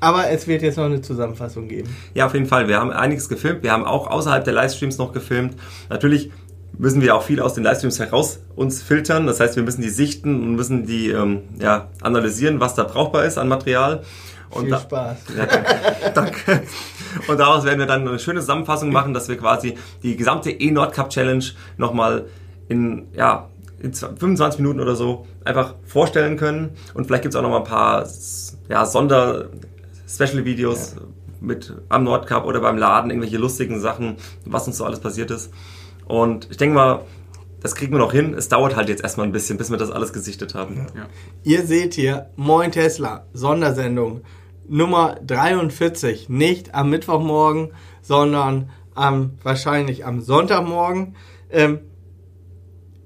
aber 0.00 0.30
es 0.30 0.46
wird 0.46 0.62
jetzt 0.62 0.76
noch 0.76 0.86
eine 0.86 1.02
Zusammenfassung 1.02 1.68
geben. 1.68 1.94
Ja, 2.14 2.26
auf 2.26 2.34
jeden 2.34 2.46
Fall. 2.46 2.68
Wir 2.68 2.80
haben 2.80 2.90
einiges 2.90 3.28
gefilmt. 3.28 3.62
Wir 3.62 3.72
haben 3.72 3.84
auch 3.84 4.06
außerhalb 4.06 4.44
der 4.44 4.54
Livestreams 4.54 4.98
noch 4.98 5.12
gefilmt. 5.12 5.54
Natürlich 5.88 6.30
müssen 6.78 7.02
wir 7.02 7.14
auch 7.14 7.22
viel 7.22 7.40
aus 7.40 7.54
den 7.54 7.64
Livestreams 7.64 7.98
heraus 7.98 8.40
uns 8.56 8.82
filtern. 8.82 9.26
Das 9.26 9.40
heißt, 9.40 9.56
wir 9.56 9.62
müssen 9.62 9.82
die 9.82 9.90
sichten 9.90 10.42
und 10.42 10.54
müssen 10.56 10.86
die 10.86 11.10
ähm, 11.10 11.42
ja, 11.60 11.88
analysieren, 12.00 12.60
was 12.60 12.74
da 12.74 12.84
brauchbar 12.84 13.24
ist 13.24 13.38
an 13.38 13.48
Material. 13.48 14.02
Und 14.50 14.62
Viel 14.62 14.70
da, 14.70 14.80
Spaß. 14.80 15.18
Ja, 15.36 15.46
danke. 15.46 16.12
danke. 16.14 16.62
Und 17.28 17.38
daraus 17.38 17.64
werden 17.64 17.78
wir 17.78 17.86
dann 17.86 18.06
eine 18.06 18.18
schöne 18.18 18.40
Zusammenfassung 18.40 18.90
machen, 18.90 19.14
dass 19.14 19.28
wir 19.28 19.36
quasi 19.36 19.76
die 20.02 20.16
gesamte 20.16 20.50
E-Nordcup 20.50 21.10
Challenge 21.10 21.44
nochmal 21.76 22.26
in, 22.68 23.08
ja, 23.14 23.48
in 23.80 23.92
25 23.92 24.60
Minuten 24.60 24.80
oder 24.80 24.94
so 24.94 25.26
einfach 25.44 25.74
vorstellen 25.84 26.36
können. 26.36 26.70
Und 26.94 27.06
vielleicht 27.06 27.22
gibt 27.22 27.34
es 27.34 27.38
auch 27.38 27.42
noch 27.42 27.50
mal 27.50 27.58
ein 27.58 27.64
paar 27.64 28.06
ja, 28.68 28.86
Sonder-Special-Videos 30.10 30.96
mit 31.40 31.74
am 31.88 32.04
Nordcup 32.04 32.44
oder 32.44 32.60
beim 32.60 32.76
Laden, 32.76 33.10
irgendwelche 33.10 33.38
lustigen 33.38 33.80
Sachen, 33.80 34.16
was 34.44 34.66
uns 34.66 34.76
so 34.76 34.84
alles 34.84 35.00
passiert 35.00 35.30
ist. 35.30 35.52
Und 36.06 36.48
ich 36.50 36.56
denke 36.56 36.74
mal, 36.74 37.04
das 37.60 37.74
kriegen 37.74 37.92
wir 37.92 37.98
noch 37.98 38.12
hin. 38.12 38.34
Es 38.34 38.48
dauert 38.48 38.76
halt 38.76 38.88
jetzt 38.88 39.02
erstmal 39.02 39.26
ein 39.26 39.32
bisschen, 39.32 39.56
bis 39.56 39.70
wir 39.70 39.78
das 39.78 39.90
alles 39.90 40.12
gesichtet 40.12 40.54
haben. 40.54 40.86
Ihr 41.44 41.66
seht 41.66 41.94
hier, 41.94 42.30
Moin 42.36 42.72
Tesla, 42.72 43.26
Sondersendung 43.32 44.22
Nummer 44.68 45.16
43. 45.26 46.28
Nicht 46.28 46.74
am 46.74 46.90
Mittwochmorgen, 46.90 47.72
sondern 48.02 48.70
am, 48.94 49.38
wahrscheinlich 49.42 50.04
am 50.04 50.20
Sonntagmorgen. 50.20 51.16
Ähm, 51.50 51.80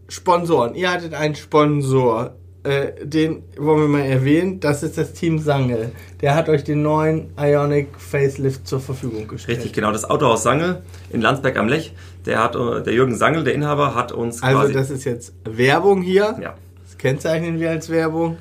Sponsoren. 0.08 0.75
Ihr 0.75 0.90
hattet 0.90 1.14
einen 1.14 1.34
Sponsor. 1.34 2.37
Äh, 2.64 3.04
den 3.06 3.42
wollen 3.59 3.80
wir 3.83 3.88
mal 3.88 4.00
erwähnen. 4.06 4.59
Das 4.59 4.83
ist 4.83 4.97
das 4.99 5.12
Team 5.12 5.38
Sange. 5.38 5.92
Der 6.23 6.35
hat 6.35 6.49
euch 6.49 6.64
den 6.64 6.83
neuen 6.83 7.28
Ionic 7.38 7.88
Facelift 7.99 8.66
zur 8.66 8.80
Verfügung 8.80 9.28
gestellt. 9.28 9.59
Richtig, 9.59 9.75
genau. 9.75 9.92
Das 9.92 10.09
Autohaus 10.09 10.42
Sange 10.42 10.83
in 11.11 11.21
Landsberg 11.21 11.59
am 11.59 11.68
Lech. 11.68 11.92
Der 12.25 12.42
hat, 12.42 12.56
äh, 12.56 12.83
der 12.83 12.94
Jürgen 12.94 13.14
Sangel, 13.16 13.44
der 13.44 13.52
Inhaber, 13.54 13.94
hat 13.94 14.12
uns 14.12 14.42
Also 14.42 14.61
quasi. 14.61 14.73
das 14.73 14.90
ist 14.90 15.04
jetzt 15.04 15.35
Werbung 15.44 16.00
hier. 16.00 16.37
ja, 16.40 16.54
Das 16.87 16.97
kennzeichnen 16.97 17.61
wir 17.61 17.68
als 17.71 17.90
Werbung. 17.90 18.38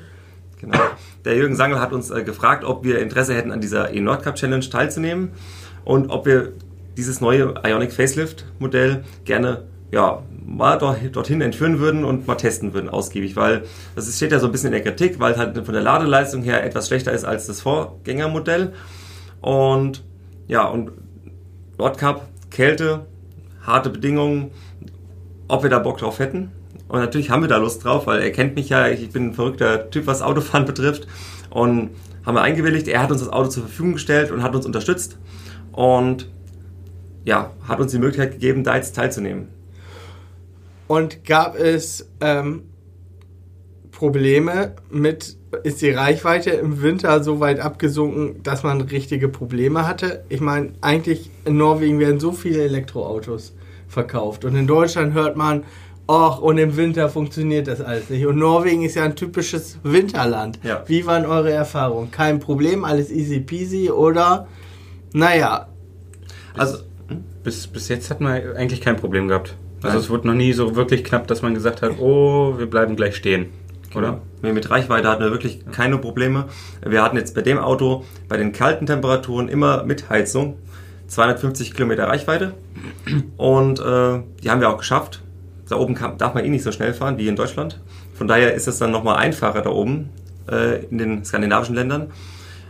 genau. 0.60 0.78
Der 1.26 1.36
Jürgen 1.36 1.54
Sangel 1.56 1.78
hat 1.80 1.92
uns 1.92 2.10
äh, 2.10 2.22
gefragt, 2.24 2.64
ob 2.64 2.82
wir 2.84 3.00
Interesse 3.00 3.34
hätten, 3.34 3.52
an 3.52 3.60
dieser 3.60 3.92
E-Nordcup 3.92 4.36
Challenge 4.36 4.66
teilzunehmen 4.68 5.32
und 5.84 6.08
ob 6.08 6.24
wir 6.24 6.52
dieses 6.96 7.20
neue 7.20 7.54
Ionic 7.62 7.92
Facelift 7.92 8.46
Modell 8.58 9.04
gerne 9.26 9.64
ja, 9.94 10.22
mal 10.44 10.76
dort- 10.76 11.14
dorthin 11.14 11.40
entführen 11.40 11.78
würden 11.78 12.04
und 12.04 12.26
mal 12.26 12.34
testen 12.34 12.74
würden, 12.74 12.88
ausgiebig, 12.88 13.36
weil 13.36 13.62
das 13.94 14.14
steht 14.14 14.32
ja 14.32 14.40
so 14.40 14.46
ein 14.46 14.52
bisschen 14.52 14.72
in 14.72 14.72
der 14.72 14.82
Kritik, 14.82 15.20
weil 15.20 15.32
es 15.32 15.38
halt 15.38 15.56
von 15.64 15.72
der 15.72 15.82
Ladeleistung 15.82 16.42
her 16.42 16.64
etwas 16.64 16.88
schlechter 16.88 17.12
ist 17.12 17.24
als 17.24 17.46
das 17.46 17.60
Vorgängermodell. 17.60 18.72
Und 19.40 20.02
ja, 20.48 20.66
und 20.66 20.90
Nordcup, 21.78 22.22
Kälte, 22.50 23.06
harte 23.64 23.90
Bedingungen, 23.90 24.50
ob 25.48 25.62
wir 25.62 25.70
da 25.70 25.78
Bock 25.78 25.98
drauf 25.98 26.18
hätten. 26.18 26.50
Und 26.88 26.98
natürlich 26.98 27.30
haben 27.30 27.42
wir 27.42 27.48
da 27.48 27.58
Lust 27.58 27.84
drauf, 27.84 28.06
weil 28.06 28.20
er 28.20 28.32
kennt 28.32 28.56
mich 28.56 28.68
ja, 28.68 28.88
ich 28.88 29.10
bin 29.10 29.28
ein 29.28 29.34
verrückter 29.34 29.90
Typ, 29.90 30.06
was 30.06 30.22
Autofahren 30.22 30.64
betrifft. 30.66 31.06
Und 31.50 31.90
haben 32.26 32.34
wir 32.34 32.42
eingewilligt, 32.42 32.88
er 32.88 33.00
hat 33.00 33.12
uns 33.12 33.20
das 33.20 33.30
Auto 33.32 33.48
zur 33.48 33.62
Verfügung 33.62 33.92
gestellt 33.92 34.32
und 34.32 34.42
hat 34.42 34.54
uns 34.56 34.66
unterstützt. 34.66 35.18
Und 35.72 36.28
ja, 37.24 37.52
hat 37.66 37.80
uns 37.80 37.92
die 37.92 37.98
Möglichkeit 37.98 38.32
gegeben, 38.32 38.64
da 38.64 38.76
jetzt 38.76 38.96
teilzunehmen. 38.96 39.53
Und 40.86 41.24
gab 41.24 41.58
es 41.58 42.10
ähm, 42.20 42.64
Probleme 43.90 44.74
mit, 44.90 45.36
ist 45.62 45.80
die 45.80 45.90
Reichweite 45.90 46.50
im 46.50 46.82
Winter 46.82 47.22
so 47.22 47.40
weit 47.40 47.60
abgesunken, 47.60 48.42
dass 48.42 48.62
man 48.62 48.80
richtige 48.80 49.28
Probleme 49.28 49.86
hatte? 49.86 50.24
Ich 50.28 50.40
meine, 50.40 50.72
eigentlich 50.80 51.30
in 51.44 51.56
Norwegen 51.56 51.98
werden 52.00 52.20
so 52.20 52.32
viele 52.32 52.62
Elektroautos 52.64 53.54
verkauft 53.88 54.44
und 54.44 54.56
in 54.56 54.66
Deutschland 54.66 55.14
hört 55.14 55.36
man, 55.36 55.64
ach, 56.06 56.38
und 56.38 56.58
im 56.58 56.76
Winter 56.76 57.08
funktioniert 57.08 57.68
das 57.68 57.80
alles 57.80 58.10
nicht. 58.10 58.26
Und 58.26 58.36
Norwegen 58.36 58.82
ist 58.82 58.96
ja 58.96 59.04
ein 59.04 59.16
typisches 59.16 59.78
Winterland. 59.84 60.58
Ja. 60.62 60.82
Wie 60.86 61.06
waren 61.06 61.24
eure 61.24 61.52
Erfahrungen? 61.52 62.10
Kein 62.10 62.40
Problem, 62.40 62.84
alles 62.84 63.10
easy 63.10 63.40
peasy 63.40 63.90
oder, 63.90 64.48
naja, 65.12 65.68
Also, 66.56 66.78
Bis, 67.42 67.66
bis 67.66 67.88
jetzt 67.88 68.10
hat 68.10 68.20
man 68.20 68.56
eigentlich 68.56 68.80
kein 68.80 68.96
Problem 68.96 69.28
gehabt. 69.28 69.56
Also 69.84 69.98
es 69.98 70.10
wurde 70.10 70.26
noch 70.26 70.34
nie 70.34 70.52
so 70.52 70.76
wirklich 70.76 71.04
knapp, 71.04 71.26
dass 71.26 71.42
man 71.42 71.54
gesagt 71.54 71.82
hat, 71.82 71.98
oh, 71.98 72.58
wir 72.58 72.66
bleiben 72.66 72.96
gleich 72.96 73.16
stehen. 73.16 73.46
Oder? 73.94 74.20
Nee, 74.42 74.52
Mit 74.52 74.70
Reichweite 74.70 75.08
hatten 75.08 75.22
wir 75.22 75.30
wirklich 75.30 75.64
keine 75.70 75.98
Probleme. 75.98 76.46
Wir 76.84 77.02
hatten 77.02 77.16
jetzt 77.16 77.34
bei 77.34 77.42
dem 77.42 77.58
Auto 77.58 78.04
bei 78.28 78.36
den 78.36 78.52
kalten 78.52 78.86
Temperaturen 78.86 79.48
immer 79.48 79.84
mit 79.84 80.10
Heizung 80.10 80.56
250 81.08 81.74
Kilometer 81.74 82.08
Reichweite 82.08 82.54
und 83.36 83.78
äh, 83.78 84.22
die 84.42 84.50
haben 84.50 84.60
wir 84.60 84.70
auch 84.70 84.78
geschafft. 84.78 85.22
Da 85.68 85.76
oben 85.76 85.94
kann, 85.94 86.18
darf 86.18 86.34
man 86.34 86.44
eh 86.44 86.48
nicht 86.48 86.64
so 86.64 86.72
schnell 86.72 86.92
fahren 86.92 87.18
wie 87.18 87.28
in 87.28 87.36
Deutschland. 87.36 87.80
Von 88.14 88.28
daher 88.28 88.54
ist 88.54 88.68
es 88.68 88.78
dann 88.78 88.90
nochmal 88.90 89.16
einfacher 89.16 89.62
da 89.62 89.70
oben 89.70 90.10
äh, 90.50 90.84
in 90.84 90.98
den 90.98 91.24
skandinavischen 91.24 91.74
Ländern. 91.74 92.10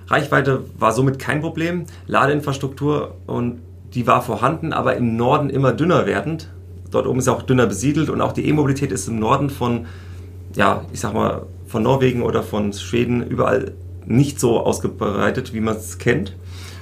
Reichweite 0.09 0.64
war 0.78 0.92
somit 0.92 1.18
kein 1.18 1.40
Problem. 1.40 1.87
Ladeinfrastruktur 2.06 3.16
und 3.26 3.61
die 3.94 4.06
war 4.06 4.23
vorhanden, 4.23 4.73
aber 4.73 4.97
im 4.97 5.16
Norden 5.16 5.50
immer 5.50 5.73
dünner 5.73 6.06
werdend. 6.06 6.50
Dort 6.95 7.07
oben 7.07 7.19
ist 7.19 7.29
auch 7.29 7.43
dünner 7.43 7.67
besiedelt 7.67 8.09
und 8.09 8.21
auch 8.21 8.33
die 8.33 8.47
E-Mobilität 8.49 8.93
ist 8.93 9.09
im 9.09 9.19
Norden 9.19 9.51
von 9.51 9.87
ja, 10.57 10.85
ich 10.93 11.01
sag 11.01 11.15
mal, 11.15 11.47
von 11.67 11.83
Norwegen 11.83 12.23
oder 12.23 12.43
von 12.43 12.73
Schweden 12.73 13.27
überall 13.27 13.73
nicht 14.07 14.39
so 14.39 14.61
ausgebreitet, 14.61 15.53
wie 15.53 15.61
man 15.61 15.77
es 15.77 15.99
kennt. 15.99 16.37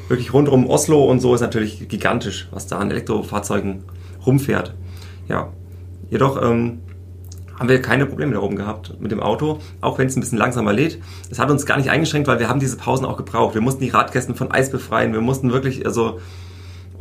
Wirklich 0.08 0.32
rund 0.32 0.48
um 0.48 0.68
Oslo 0.68 1.04
und 1.04 1.20
so 1.20 1.34
ist 1.34 1.40
natürlich 1.40 1.88
gigantisch, 1.88 2.48
was 2.50 2.66
da 2.66 2.78
an 2.78 2.90
Elektrofahrzeugen 2.90 3.84
rumfährt. 4.26 4.74
Ja, 5.28 5.48
jedoch 6.10 6.42
ähm, 6.42 6.80
haben 7.58 7.68
wir 7.68 7.80
keine 7.80 8.06
Probleme 8.06 8.34
da 8.34 8.40
oben 8.40 8.56
gehabt 8.56 9.00
mit 9.00 9.12
dem 9.12 9.20
Auto, 9.20 9.60
auch 9.80 9.98
wenn 9.98 10.08
es 10.08 10.16
ein 10.16 10.20
bisschen 10.20 10.38
langsamer 10.38 10.72
lädt. 10.72 10.98
Es 11.30 11.38
hat 11.38 11.50
uns 11.50 11.64
gar 11.64 11.78
nicht 11.78 11.90
eingeschränkt, 11.90 12.28
weil 12.28 12.40
wir 12.40 12.48
haben 12.48 12.60
diese 12.60 12.76
Pausen 12.76 13.06
auch 13.06 13.16
gebraucht. 13.16 13.54
Wir 13.54 13.62
mussten 13.62 13.82
die 13.82 13.90
Radkästen 13.90 14.34
von 14.34 14.50
Eis 14.50 14.70
befreien, 14.70 15.12
wir 15.12 15.20
mussten 15.20 15.52
wirklich, 15.52 15.86
also, 15.86 16.18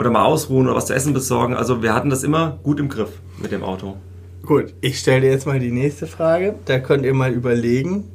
oder 0.02 0.10
mal 0.10 0.26
ausruhen 0.26 0.66
oder 0.68 0.76
was 0.76 0.88
zu 0.88 0.96
essen 0.96 1.14
besorgen. 1.14 1.54
Also 1.54 1.84
wir 1.84 1.94
hatten 1.94 2.10
das 2.10 2.24
immer 2.24 2.60
gut 2.64 2.80
im 2.80 2.90
Griff 2.90 3.22
mit 3.40 3.52
dem 3.52 3.64
Auto. 3.64 3.98
Gut, 4.44 4.74
ich 4.82 4.98
stelle 4.98 5.22
dir 5.22 5.32
jetzt 5.32 5.46
mal 5.46 5.60
die 5.60 5.72
nächste 5.72 6.08
Frage. 6.08 6.56
Da 6.66 6.80
könnt 6.80 7.06
ihr 7.06 7.14
mal 7.14 7.32
überlegen. 7.32 8.06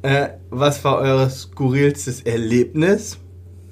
Äh, 0.00 0.28
was 0.48 0.82
war 0.84 0.98
euer 0.98 1.28
skurrilstes 1.28 2.22
Erlebnis 2.22 3.18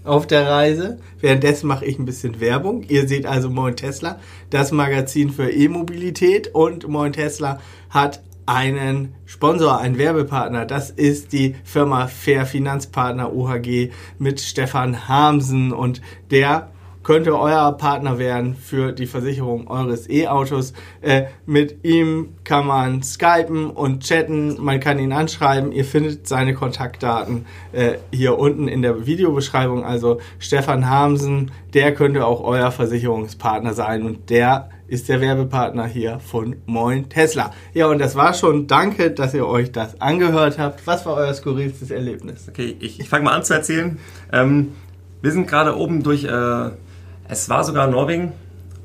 auf 0.05 0.27
der 0.27 0.47
Reise? 0.47 0.99
Währenddessen 1.21 1.67
mache 1.67 1.87
ich 1.87 1.99
ein 1.99 2.05
bisschen 2.05 2.41
Werbung. 2.41 2.83
Ihr 2.89 3.09
seht 3.09 3.25
also 3.25 3.49
Moin 3.49 3.75
Tesla, 3.75 4.21
das 4.51 4.71
Magazin 4.71 5.31
für 5.31 5.51
E-Mobilität 5.51 6.55
und 6.55 6.87
Moin 6.87 7.15
Tesla 7.15 7.59
hat 7.89 8.23
einen 8.45 9.15
Sponsor, 9.25 9.79
einen 9.79 9.97
Werbepartner. 9.97 10.67
Das 10.67 10.91
ist 10.91 11.33
die 11.33 11.55
Firma 11.65 12.07
Fair 12.07 12.45
Finanzpartner 12.45 13.35
OHG 13.35 13.93
mit 14.19 14.41
Stefan 14.41 15.09
Hamsen 15.09 15.73
und 15.73 16.03
der 16.31 16.71
könnte 17.07 17.39
euer 17.39 17.71
Partner 17.71 18.19
werden 18.19 18.57
für 18.57 18.91
die 18.91 19.07
Versicherung 19.07 19.69
eures 19.69 20.11
E-Autos. 20.11 20.73
Äh, 21.03 21.27
mit 21.47 21.85
ihm 21.85 22.31
kann 22.43 22.67
man 22.67 23.01
skypen 23.05 23.71
und 23.71 24.03
chatten, 24.03 24.57
man 24.61 24.81
kann 24.81 24.99
ihn 24.99 25.13
anschreiben. 25.13 25.71
Ihr 25.71 25.85
findet 25.85 26.27
seine 26.27 26.55
Kontaktdaten 26.55 27.47
äh, 27.71 27.99
hier 28.11 28.37
unten 28.41 28.67
in 28.67 28.83
der 28.83 29.07
Videobeschreibung. 29.07 29.85
Also 29.85 30.19
Stefan 30.41 30.91
Hamsen, 30.91 31.53
der 31.75 31.95
könnte 31.95 32.27
auch 32.27 32.43
euer 32.43 32.73
Versicherungspartner 32.73 33.73
sein 33.73 34.03
und 34.03 34.29
der 34.29 34.71
ist 34.89 35.09
der 35.09 35.21
Werbepartner 35.21 35.87
hier 35.87 36.19
von 36.19 36.57
Moin 36.67 37.09
Tesla. 37.09 37.53
Ja, 37.73 37.87
und 37.87 38.01
das 38.01 38.17
war 38.17 38.35
schon. 38.35 38.67
Danke, 38.67 39.13
dass 39.13 39.33
ihr 39.33 39.47
euch 39.47 39.71
das 39.71 40.01
angehört 40.01 40.59
habt. 40.59 40.85
Was 40.89 41.07
war 41.07 41.15
euer 41.15 41.35
skurrilstes 41.35 41.93
Erlebnis? 41.93 42.49
Okay, 42.49 42.75
ich, 42.81 42.99
ich 42.99 43.09
fange 43.09 43.27
mal 43.27 43.37
an 43.37 43.45
zu 43.45 43.55
erzählen. 43.55 43.97
Ähm, 44.33 44.73
wir 45.23 45.31
sind 45.31 45.47
gerade 45.47 45.77
oben 45.77 46.03
durch 46.03 46.25
äh, 46.25 46.71
es 47.29 47.49
war 47.49 47.65
sogar 47.65 47.87
Norwegen. 47.87 48.33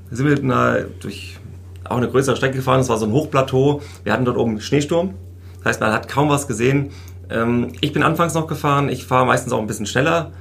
Da 0.09 0.15
sind 0.15 0.27
wir 0.27 0.37
eine, 0.37 0.87
durch 0.99 1.37
auch 1.83 1.97
eine 1.97 2.09
größere 2.09 2.35
Strecke 2.35 2.57
gefahren. 2.57 2.79
Es 2.79 2.89
war 2.89 2.97
so 2.97 3.05
ein 3.05 3.11
Hochplateau. 3.11 3.81
Wir 4.03 4.13
hatten 4.13 4.25
dort 4.25 4.37
oben 4.37 4.59
Schneesturm. 4.61 5.13
Das 5.59 5.65
heißt, 5.65 5.81
man 5.81 5.91
hat 5.91 6.07
kaum 6.07 6.29
was 6.29 6.47
gesehen. 6.47 6.91
Ähm, 7.29 7.73
ich 7.81 7.93
bin 7.93 8.03
anfangs 8.03 8.33
noch 8.33 8.47
gefahren. 8.47 8.89
Ich 8.89 9.05
fahre 9.05 9.25
meistens 9.25 9.53
auch 9.53 9.59
ein 9.59 9.67
bisschen 9.67 9.85
schneller 9.85 10.31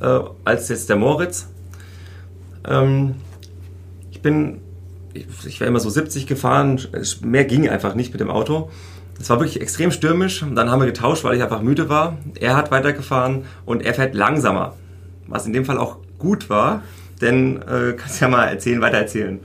äh, 0.00 0.20
als 0.44 0.68
jetzt 0.68 0.88
der 0.88 0.96
Moritz. 0.96 1.48
Ähm, 2.68 3.14
ich 4.10 4.20
bin, 4.20 4.60
ich 5.14 5.60
wäre 5.60 5.68
immer 5.68 5.80
so 5.80 5.90
70 5.90 6.26
gefahren. 6.26 6.80
Mehr 7.22 7.44
ging 7.44 7.68
einfach 7.68 7.94
nicht 7.94 8.12
mit 8.12 8.20
dem 8.20 8.30
Auto. 8.30 8.70
Es 9.18 9.30
war 9.30 9.38
wirklich 9.40 9.60
extrem 9.60 9.90
stürmisch. 9.92 10.44
Dann 10.54 10.70
haben 10.70 10.80
wir 10.80 10.86
getauscht, 10.86 11.24
weil 11.24 11.36
ich 11.36 11.42
einfach 11.42 11.62
müde 11.62 11.88
war. 11.88 12.18
Er 12.38 12.56
hat 12.56 12.70
weitergefahren 12.70 13.44
und 13.64 13.82
er 13.82 13.94
fährt 13.94 14.14
langsamer. 14.14 14.74
Was 15.26 15.46
in 15.46 15.52
dem 15.52 15.64
Fall 15.64 15.78
auch 15.78 15.96
gut 16.18 16.50
war, 16.50 16.82
denn 17.20 17.62
äh, 17.62 17.94
kannst 17.96 18.20
ja 18.20 18.28
mal 18.28 18.46
erzählen, 18.46 18.80
weiter 18.80 18.98
erzählen. 18.98 19.40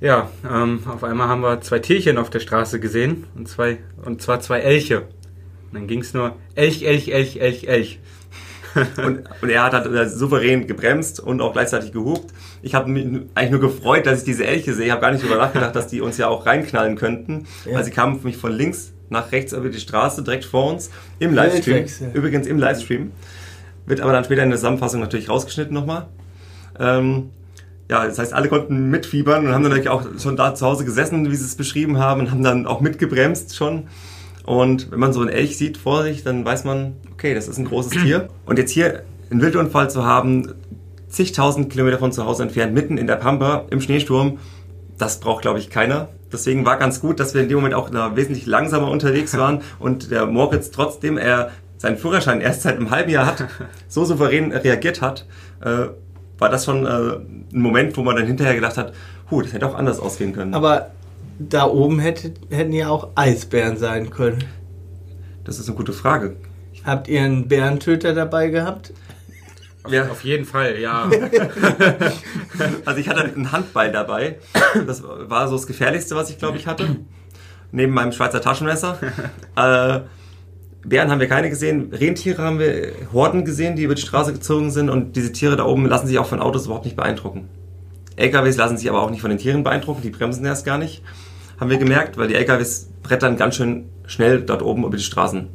Ja, 0.00 0.30
ähm, 0.50 0.80
auf 0.86 1.04
einmal 1.04 1.28
haben 1.28 1.42
wir 1.42 1.60
zwei 1.60 1.78
Tierchen 1.78 2.16
auf 2.16 2.30
der 2.30 2.40
Straße 2.40 2.80
gesehen 2.80 3.26
und, 3.36 3.48
zwei, 3.48 3.78
und 4.02 4.22
zwar 4.22 4.40
zwei 4.40 4.60
Elche. 4.60 5.00
Und 5.00 5.74
dann 5.74 5.86
ging 5.86 6.00
es 6.00 6.14
nur 6.14 6.36
Elch, 6.54 6.82
Elch, 6.82 7.08
Elch, 7.08 7.36
Elch, 7.36 7.64
Elch. 7.64 8.00
und, 9.04 9.24
und, 9.42 9.48
er 9.50 9.64
hat 9.64 9.72
halt 9.72 10.10
souverän 10.10 10.66
gebremst 10.66 11.20
und 11.20 11.40
auch 11.40 11.52
gleichzeitig 11.52 11.92
gehupt. 11.92 12.32
Ich 12.62 12.74
habe 12.74 12.88
mich 12.88 13.04
eigentlich 13.34 13.50
nur 13.50 13.60
gefreut, 13.60 14.06
dass 14.06 14.20
ich 14.20 14.24
diese 14.24 14.46
Elche 14.46 14.74
sehe. 14.74 14.86
Ich 14.86 14.92
habe 14.92 15.00
gar 15.00 15.10
nicht 15.10 15.24
darüber 15.24 15.38
nachgedacht, 15.38 15.74
dass 15.74 15.88
die 15.88 16.00
uns 16.00 16.16
ja 16.18 16.28
auch 16.28 16.46
reinknallen 16.46 16.96
könnten. 16.96 17.46
Ja. 17.64 17.74
Weil 17.74 17.84
sie 17.84 17.90
kamen 17.90 18.20
für 18.20 18.26
mich 18.26 18.36
von 18.36 18.52
links 18.52 18.92
nach 19.08 19.32
rechts 19.32 19.52
über 19.52 19.68
die 19.68 19.80
Straße, 19.80 20.22
direkt 20.22 20.44
vor 20.44 20.70
uns, 20.70 20.90
im 21.18 21.34
Livestream. 21.34 21.84
Übrigens 22.14 22.46
im 22.46 22.58
Livestream. 22.58 23.10
Wird 23.86 24.00
aber 24.00 24.12
dann 24.12 24.24
später 24.24 24.44
in 24.44 24.50
der 24.50 24.58
Zusammenfassung 24.58 25.00
natürlich 25.00 25.28
rausgeschnitten 25.28 25.74
nochmal. 25.74 26.06
Ähm, 26.80 27.30
ja, 27.90 28.06
das 28.06 28.18
heißt, 28.18 28.32
alle 28.32 28.48
konnten 28.48 28.88
mitfiebern 28.90 29.46
und 29.46 29.52
haben 29.52 29.62
dann 29.62 29.72
natürlich 29.72 29.88
auch 29.88 30.04
schon 30.18 30.36
da 30.36 30.54
zu 30.54 30.64
Hause 30.64 30.84
gesessen, 30.84 31.30
wie 31.30 31.36
sie 31.36 31.44
es 31.44 31.56
beschrieben 31.56 31.98
haben, 31.98 32.20
und 32.20 32.30
haben 32.30 32.42
dann 32.42 32.66
auch 32.66 32.80
mitgebremst 32.80 33.56
schon. 33.56 33.88
Und 34.44 34.90
wenn 34.90 35.00
man 35.00 35.12
so 35.12 35.20
einen 35.20 35.28
Elch 35.28 35.58
sieht 35.58 35.76
vor 35.76 36.04
sich, 36.04 36.22
dann 36.22 36.44
weiß 36.44 36.64
man, 36.64 36.94
okay, 37.12 37.34
das 37.34 37.48
ist 37.48 37.58
ein 37.58 37.66
großes 37.66 38.02
Tier. 38.02 38.28
Und 38.46 38.58
jetzt 38.58 38.70
hier 38.70 39.02
einen 39.30 39.42
Wildunfall 39.42 39.90
zu 39.90 40.04
haben, 40.04 40.54
zigtausend 41.08 41.70
Kilometer 41.70 41.98
von 41.98 42.12
zu 42.12 42.24
Hause 42.24 42.44
entfernt, 42.44 42.72
mitten 42.74 42.96
in 42.96 43.06
der 43.06 43.16
Pampa, 43.16 43.66
im 43.70 43.80
Schneesturm, 43.80 44.38
das 44.96 45.20
braucht, 45.20 45.42
glaube 45.42 45.58
ich, 45.58 45.70
keiner. 45.70 46.08
Deswegen 46.32 46.64
war 46.64 46.76
ganz 46.78 47.00
gut, 47.00 47.18
dass 47.20 47.34
wir 47.34 47.42
in 47.42 47.48
dem 47.48 47.56
Moment 47.56 47.74
auch 47.74 47.90
wesentlich 48.14 48.46
langsamer 48.46 48.88
unterwegs 48.88 49.36
waren 49.36 49.62
und 49.78 50.10
der 50.10 50.26
Moritz, 50.26 50.70
trotzdem 50.70 51.18
er 51.18 51.50
seinen 51.78 51.96
Führerschein 51.96 52.40
erst 52.40 52.62
seit 52.62 52.76
einem 52.76 52.90
halben 52.90 53.10
Jahr 53.10 53.26
hat, 53.26 53.48
so 53.88 54.04
souverän 54.04 54.52
reagiert 54.52 55.00
hat. 55.00 55.26
Äh, 55.64 55.88
war 56.40 56.48
das 56.48 56.64
schon 56.64 56.86
äh, 56.86 56.88
ein 56.88 57.60
Moment, 57.60 57.96
wo 57.96 58.02
man 58.02 58.16
dann 58.16 58.26
hinterher 58.26 58.54
gedacht 58.54 58.76
hat, 58.76 58.92
huh, 59.30 59.42
das 59.42 59.52
hätte 59.52 59.66
auch 59.66 59.76
anders 59.76 60.00
ausgehen 60.00 60.32
können. 60.32 60.54
Aber 60.54 60.90
da 61.38 61.66
oben 61.66 62.00
hätte, 62.00 62.34
hätten 62.50 62.72
ja 62.72 62.88
auch 62.88 63.10
Eisbären 63.14 63.76
sein 63.76 64.10
können. 64.10 64.44
Das 65.44 65.58
ist 65.58 65.68
eine 65.68 65.76
gute 65.76 65.92
Frage. 65.92 66.36
Habt 66.84 67.08
ihr 67.08 67.22
einen 67.22 67.46
Bärentöter 67.46 68.14
dabei 68.14 68.48
gehabt? 68.48 68.92
Ja. 69.88 70.08
Auf 70.08 70.24
jeden 70.24 70.44
Fall, 70.44 70.78
ja. 70.78 71.10
also 72.84 73.00
ich 73.00 73.08
hatte 73.08 73.22
einen 73.22 73.50
Handball 73.50 73.90
dabei. 73.90 74.38
Das 74.86 75.02
war 75.02 75.48
so 75.48 75.56
das 75.56 75.66
Gefährlichste, 75.66 76.16
was 76.16 76.30
ich 76.30 76.38
glaube 76.38 76.58
ich 76.58 76.66
hatte. 76.66 76.96
Neben 77.72 77.92
meinem 77.92 78.12
Schweizer 78.12 78.40
Taschenmesser. 78.40 78.98
äh, 79.56 80.00
Bären 80.84 81.10
haben 81.10 81.20
wir 81.20 81.28
keine 81.28 81.50
gesehen, 81.50 81.92
Rentiere 81.92 82.42
haben 82.42 82.58
wir 82.58 82.92
Horden 83.12 83.44
gesehen, 83.44 83.76
die 83.76 83.82
über 83.82 83.94
die 83.94 84.02
Straße 84.02 84.32
gezogen 84.32 84.70
sind 84.70 84.88
und 84.88 85.14
diese 85.14 85.32
Tiere 85.32 85.56
da 85.56 85.64
oben 85.64 85.86
lassen 85.86 86.06
sich 86.06 86.18
auch 86.18 86.26
von 86.26 86.40
Autos 86.40 86.66
überhaupt 86.66 86.86
nicht 86.86 86.96
beeindrucken. 86.96 87.48
LKWs 88.16 88.56
lassen 88.56 88.78
sich 88.78 88.88
aber 88.88 89.02
auch 89.02 89.10
nicht 89.10 89.20
von 89.20 89.30
den 89.30 89.38
Tieren 89.38 89.62
beeindrucken, 89.62 90.02
die 90.02 90.10
bremsen 90.10 90.44
erst 90.44 90.64
gar 90.64 90.78
nicht. 90.78 91.02
Haben 91.58 91.70
wir 91.70 91.78
gemerkt, 91.78 92.16
weil 92.16 92.28
die 92.28 92.34
LKWs 92.34 92.88
brettern 93.02 93.36
ganz 93.36 93.56
schön 93.56 93.86
schnell 94.06 94.40
dort 94.42 94.62
oben 94.62 94.84
über 94.84 94.96
die 94.96 95.02
Straßen. 95.02 95.48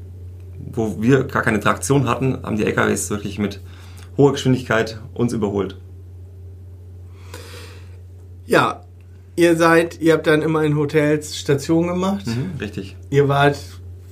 Wo 0.71 1.01
wir 1.01 1.23
gar 1.23 1.41
keine 1.41 1.59
Traktion 1.59 2.07
hatten, 2.07 2.37
haben 2.43 2.57
die 2.57 2.65
LKWs 2.65 3.09
wirklich 3.09 3.39
mit 3.39 3.61
hoher 4.17 4.33
Geschwindigkeit 4.33 4.99
uns 5.13 5.33
überholt. 5.33 5.77
Ja, 8.45 8.83
ihr 9.35 9.55
seid, 9.55 9.99
ihr 9.99 10.13
habt 10.13 10.27
dann 10.27 10.43
immer 10.43 10.63
in 10.63 10.77
Hotels 10.77 11.37
Station 11.37 11.87
gemacht. 11.87 12.27
Mhm, 12.27 12.51
richtig. 12.59 12.95
Ihr 13.09 13.27
wart 13.27 13.57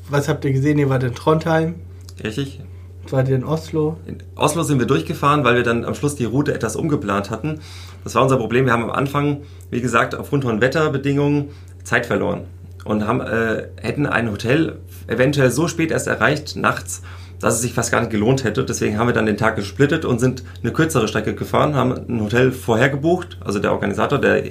was 0.09 0.27
habt 0.27 0.45
ihr 0.45 0.53
gesehen? 0.53 0.77
Ihr 0.77 0.89
wart 0.89 1.03
in 1.03 1.15
Trondheim. 1.15 1.75
Richtig. 2.23 2.61
Wart 3.09 3.27
ihr 3.27 3.35
in 3.35 3.43
Oslo? 3.43 3.97
In 4.05 4.17
Oslo 4.35 4.63
sind 4.63 4.79
wir 4.79 4.87
durchgefahren, 4.87 5.43
weil 5.43 5.55
wir 5.55 5.63
dann 5.63 5.83
am 5.85 5.93
Schluss 5.93 6.15
die 6.15 6.25
Route 6.25 6.53
etwas 6.53 6.75
umgeplant 6.75 7.29
hatten. 7.29 7.59
Das 8.03 8.15
war 8.15 8.23
unser 8.23 8.37
Problem. 8.37 8.65
Wir 8.65 8.73
haben 8.73 8.83
am 8.83 8.91
Anfang, 8.91 9.41
wie 9.71 9.81
gesagt, 9.81 10.15
aufgrund 10.15 10.43
von 10.45 10.61
Wetterbedingungen 10.61 11.49
Zeit 11.83 12.05
verloren 12.05 12.45
und 12.85 13.05
haben, 13.05 13.21
äh, 13.21 13.67
hätten 13.81 14.05
ein 14.05 14.31
Hotel 14.31 14.77
eventuell 15.07 15.51
so 15.51 15.67
spät 15.67 15.91
erst 15.91 16.07
erreicht, 16.07 16.55
nachts, 16.55 17.01
dass 17.39 17.55
es 17.55 17.61
sich 17.61 17.73
fast 17.73 17.91
gar 17.91 17.99
nicht 17.99 18.11
gelohnt 18.11 18.43
hätte. 18.43 18.63
Deswegen 18.63 18.97
haben 18.97 19.07
wir 19.07 19.13
dann 19.13 19.25
den 19.25 19.37
Tag 19.37 19.55
gesplittet 19.57 20.05
und 20.05 20.19
sind 20.19 20.43
eine 20.61 20.71
kürzere 20.71 21.07
Strecke 21.07 21.35
gefahren, 21.35 21.75
haben 21.75 21.91
ein 21.91 22.21
Hotel 22.21 22.51
vorher 22.51 22.89
gebucht, 22.89 23.37
also 23.43 23.59
der 23.59 23.73
Organisator, 23.73 24.19
der 24.19 24.43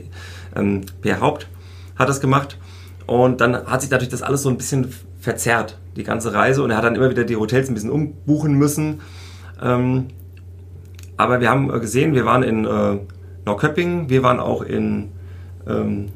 ähm, 0.55 0.83
Per 1.01 1.21
Haupt, 1.21 1.47
hat 1.97 2.09
das 2.09 2.21
gemacht. 2.21 2.59
Und 3.07 3.41
dann 3.41 3.67
hat 3.67 3.81
sich 3.81 3.91
natürlich 3.91 4.11
das 4.11 4.23
alles 4.23 4.43
so 4.43 4.51
ein 4.51 4.57
bisschen 4.57 4.93
verzerrt, 5.23 5.79
die 5.97 6.03
ganze 6.03 6.35
Reise. 6.35 6.63
Und 6.63 6.71
er 6.71 6.77
hat 6.77 6.85
dann 6.85 6.97
immer 6.97 7.09
wieder 7.09 7.25
die 7.25 7.37
Hotels 7.37 7.69
ein 7.69 7.75
bisschen 7.75 7.91
umbuchen 7.91 8.55
müssen. 8.55 9.01
Ähm, 9.63 10.09
aber 11.17 11.41
wir 11.41 11.49
haben 11.49 11.69
gesehen, 11.81 12.15
wir 12.15 12.27
waren 12.27 12.43
in 12.43 12.65
äh, 12.65 12.99
Norrköping, 13.47 14.09
wir 14.09 14.23
waren 14.23 14.41
auch 14.41 14.63
in 14.63 15.13
ähm, 15.67 16.09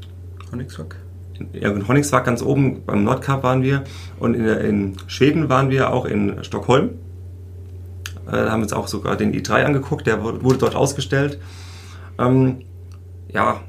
Honigswag. 0.51 0.97
In, 1.39 1.49
ja, 1.53 1.71
in 1.71 1.87
Honigswag 1.87 2.25
ganz 2.25 2.43
oben, 2.43 2.85
beim 2.85 3.05
Nordkap 3.05 3.45
waren 3.45 3.63
wir. 3.63 3.85
Und 4.19 4.35
in, 4.35 4.45
in 4.45 4.97
Schweden 5.07 5.49
waren 5.49 5.71
wir 5.71 5.93
auch 5.93 6.05
in 6.05 6.43
Stockholm. 6.43 6.91
Äh, 8.27 8.33
da 8.33 8.51
haben 8.51 8.61
wir 8.61 8.65
uns 8.65 8.73
auch 8.73 8.89
sogar 8.89 9.17
den 9.17 9.33
i3 9.33 9.65
angeguckt, 9.65 10.07
der 10.07 10.23
wurde 10.23 10.59
dort 10.59 10.75
ausgestellt. 10.75 11.39
Ähm, 12.19 12.63
ja, 13.29 13.61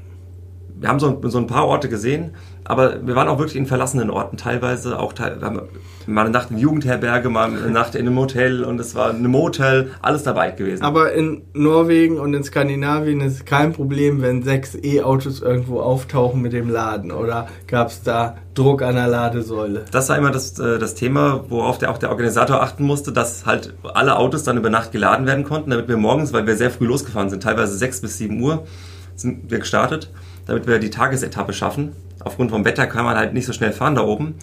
wir 0.80 0.88
haben 0.88 0.98
so, 0.98 1.20
so 1.24 1.38
ein 1.38 1.46
paar 1.46 1.66
Orte 1.66 1.88
gesehen, 1.88 2.34
aber 2.68 3.06
wir 3.06 3.16
waren 3.16 3.28
auch 3.28 3.38
wirklich 3.38 3.56
in 3.56 3.66
verlassenen 3.66 4.10
Orten, 4.10 4.36
teilweise 4.36 4.98
auch 4.98 5.14
haben 5.18 5.62
mal 6.06 6.22
eine 6.22 6.30
Nacht 6.30 6.50
in 6.50 6.58
Jugendherberge, 6.58 7.28
mal 7.28 7.48
eine 7.48 7.70
Nacht 7.70 7.94
in 7.94 8.06
einem 8.06 8.18
Hotel 8.18 8.64
und 8.64 8.78
es 8.80 8.94
war 8.94 9.10
ein 9.10 9.26
Motel, 9.26 9.90
alles 10.00 10.22
dabei 10.22 10.50
gewesen. 10.50 10.82
Aber 10.82 11.12
in 11.12 11.42
Norwegen 11.54 12.18
und 12.18 12.34
in 12.34 12.44
Skandinavien 12.44 13.20
ist 13.20 13.32
es 13.34 13.44
kein 13.44 13.72
Problem, 13.72 14.22
wenn 14.22 14.42
sechs 14.42 14.74
E-Autos 14.74 15.40
irgendwo 15.40 15.80
auftauchen 15.80 16.40
mit 16.40 16.52
dem 16.52 16.70
Laden 16.70 17.10
oder 17.10 17.48
gab 17.66 17.88
es 17.88 18.02
da 18.02 18.36
Druck 18.54 18.82
an 18.82 18.96
der 18.96 19.08
Ladesäule? 19.08 19.84
Das 19.90 20.08
war 20.08 20.18
immer 20.18 20.30
das, 20.30 20.58
äh, 20.58 20.78
das 20.78 20.94
Thema, 20.94 21.44
worauf 21.48 21.78
der, 21.78 21.90
auch 21.90 21.98
der 21.98 22.10
Organisator 22.10 22.62
achten 22.62 22.84
musste, 22.84 23.12
dass 23.12 23.46
halt 23.46 23.74
alle 23.82 24.16
Autos 24.16 24.42
dann 24.42 24.56
über 24.56 24.70
Nacht 24.70 24.92
geladen 24.92 25.26
werden 25.26 25.44
konnten, 25.44 25.70
damit 25.70 25.88
wir 25.88 25.96
morgens, 25.96 26.32
weil 26.32 26.46
wir 26.46 26.56
sehr 26.56 26.70
früh 26.70 26.86
losgefahren 26.86 27.30
sind, 27.30 27.42
teilweise 27.42 27.76
sechs 27.76 28.00
bis 28.00 28.18
sieben 28.18 28.40
Uhr 28.42 28.66
sind 29.14 29.50
wir 29.50 29.58
gestartet, 29.58 30.10
damit 30.46 30.66
wir 30.66 30.78
die 30.78 30.90
Tagesetappe 30.90 31.52
schaffen 31.52 31.92
aufgrund 32.24 32.50
vom 32.50 32.64
Wetter 32.64 32.86
kann 32.86 33.04
man 33.04 33.16
halt 33.16 33.34
nicht 33.34 33.46
so 33.46 33.52
schnell 33.52 33.72
fahren 33.72 33.94
da 33.94 34.02
oben. 34.02 34.34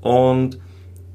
Und 0.00 0.58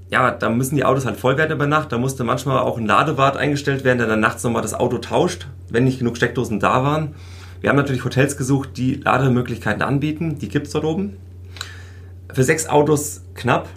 ja, 0.10 0.32
da 0.32 0.50
müssen 0.50 0.76
die 0.76 0.86
Autos 0.86 1.06
halt 1.06 1.18
voll 1.18 1.38
werden 1.38 1.52
über 1.52 1.68
Nacht. 1.68 1.92
Da 1.92 1.98
musste 1.98 2.24
manchmal 2.24 2.60
auch 2.60 2.78
ein 2.78 2.86
Ladewart 2.86 3.38
eingestellt 3.38 3.84
werden, 3.84 3.98
der 3.98 4.08
dann 4.08 4.20
nachts 4.20 4.44
nochmal 4.44 4.62
das 4.62 4.74
Auto 4.74 4.98
tauscht, 5.00 5.48
wenn 5.70 5.84
nicht 5.84 6.00
genug 6.00 6.18
Steckdosen 6.18 6.60
da 6.60 6.84
waren. 6.84 7.16
Wir 7.62 7.70
haben 7.70 7.78
natürlich 7.78 8.06
Hotels 8.06 8.38
gesucht, 8.38 8.78
die 8.78 8.96
Lademöglichkeiten 8.96 9.82
anbieten. 9.82 10.38
Die 10.38 10.50
gibt 10.50 10.68
es 10.68 10.74
dort 10.74 10.86
oben. 10.86 11.18
Für 12.32 12.44
sechs 12.44 12.68
Autos 12.68 13.24
knapp. 13.34 13.68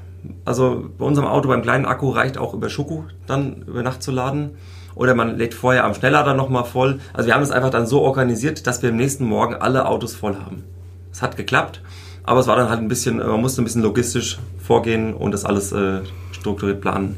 Also 0.45 0.91
bei 0.99 1.05
unserem 1.05 1.29
Auto 1.29 1.49
beim 1.49 1.62
kleinen 1.62 1.87
Akku 1.87 2.11
reicht 2.11 2.37
auch 2.38 2.53
über 2.53 2.69
Schoku 2.69 3.05
dann 3.27 3.62
über 3.67 3.83
Nacht 3.83 4.03
zu 4.03 4.11
laden. 4.11 4.51
Oder 4.95 5.14
man 5.14 5.38
lädt 5.38 5.55
vorher 5.55 5.85
am 5.85 5.95
Schnelllader 5.95 6.35
nochmal 6.35 6.64
voll. 6.64 6.99
Also 7.14 7.29
wir 7.29 7.35
haben 7.35 7.43
es 7.43 7.53
einfach 7.53 7.71
dann 7.71 7.87
so 7.87 8.03
organisiert, 8.03 8.67
dass 8.67 8.83
wir 8.83 8.91
am 8.91 8.97
nächsten 8.97 9.25
Morgen 9.25 9.55
alle 9.55 9.87
Autos 9.87 10.14
voll 10.14 10.37
haben. 10.37 10.64
Es 11.12 11.23
hat 11.23 11.37
geklappt, 11.37 11.81
aber 12.29 12.41
es 12.41 12.47
war 12.47 12.57
dann 12.57 12.69
halt 12.69 12.81
ein 12.81 12.88
bisschen, 12.88 13.17
man 13.17 13.41
musste 13.41 13.62
ein 13.62 13.64
bisschen 13.64 13.83
logistisch 13.83 14.38
vorgehen 14.62 15.14
und 15.14 15.33
das 15.33 15.47
alles 15.47 15.73
äh, 15.73 16.01
strukturiert 16.33 16.83
planen. 16.83 17.17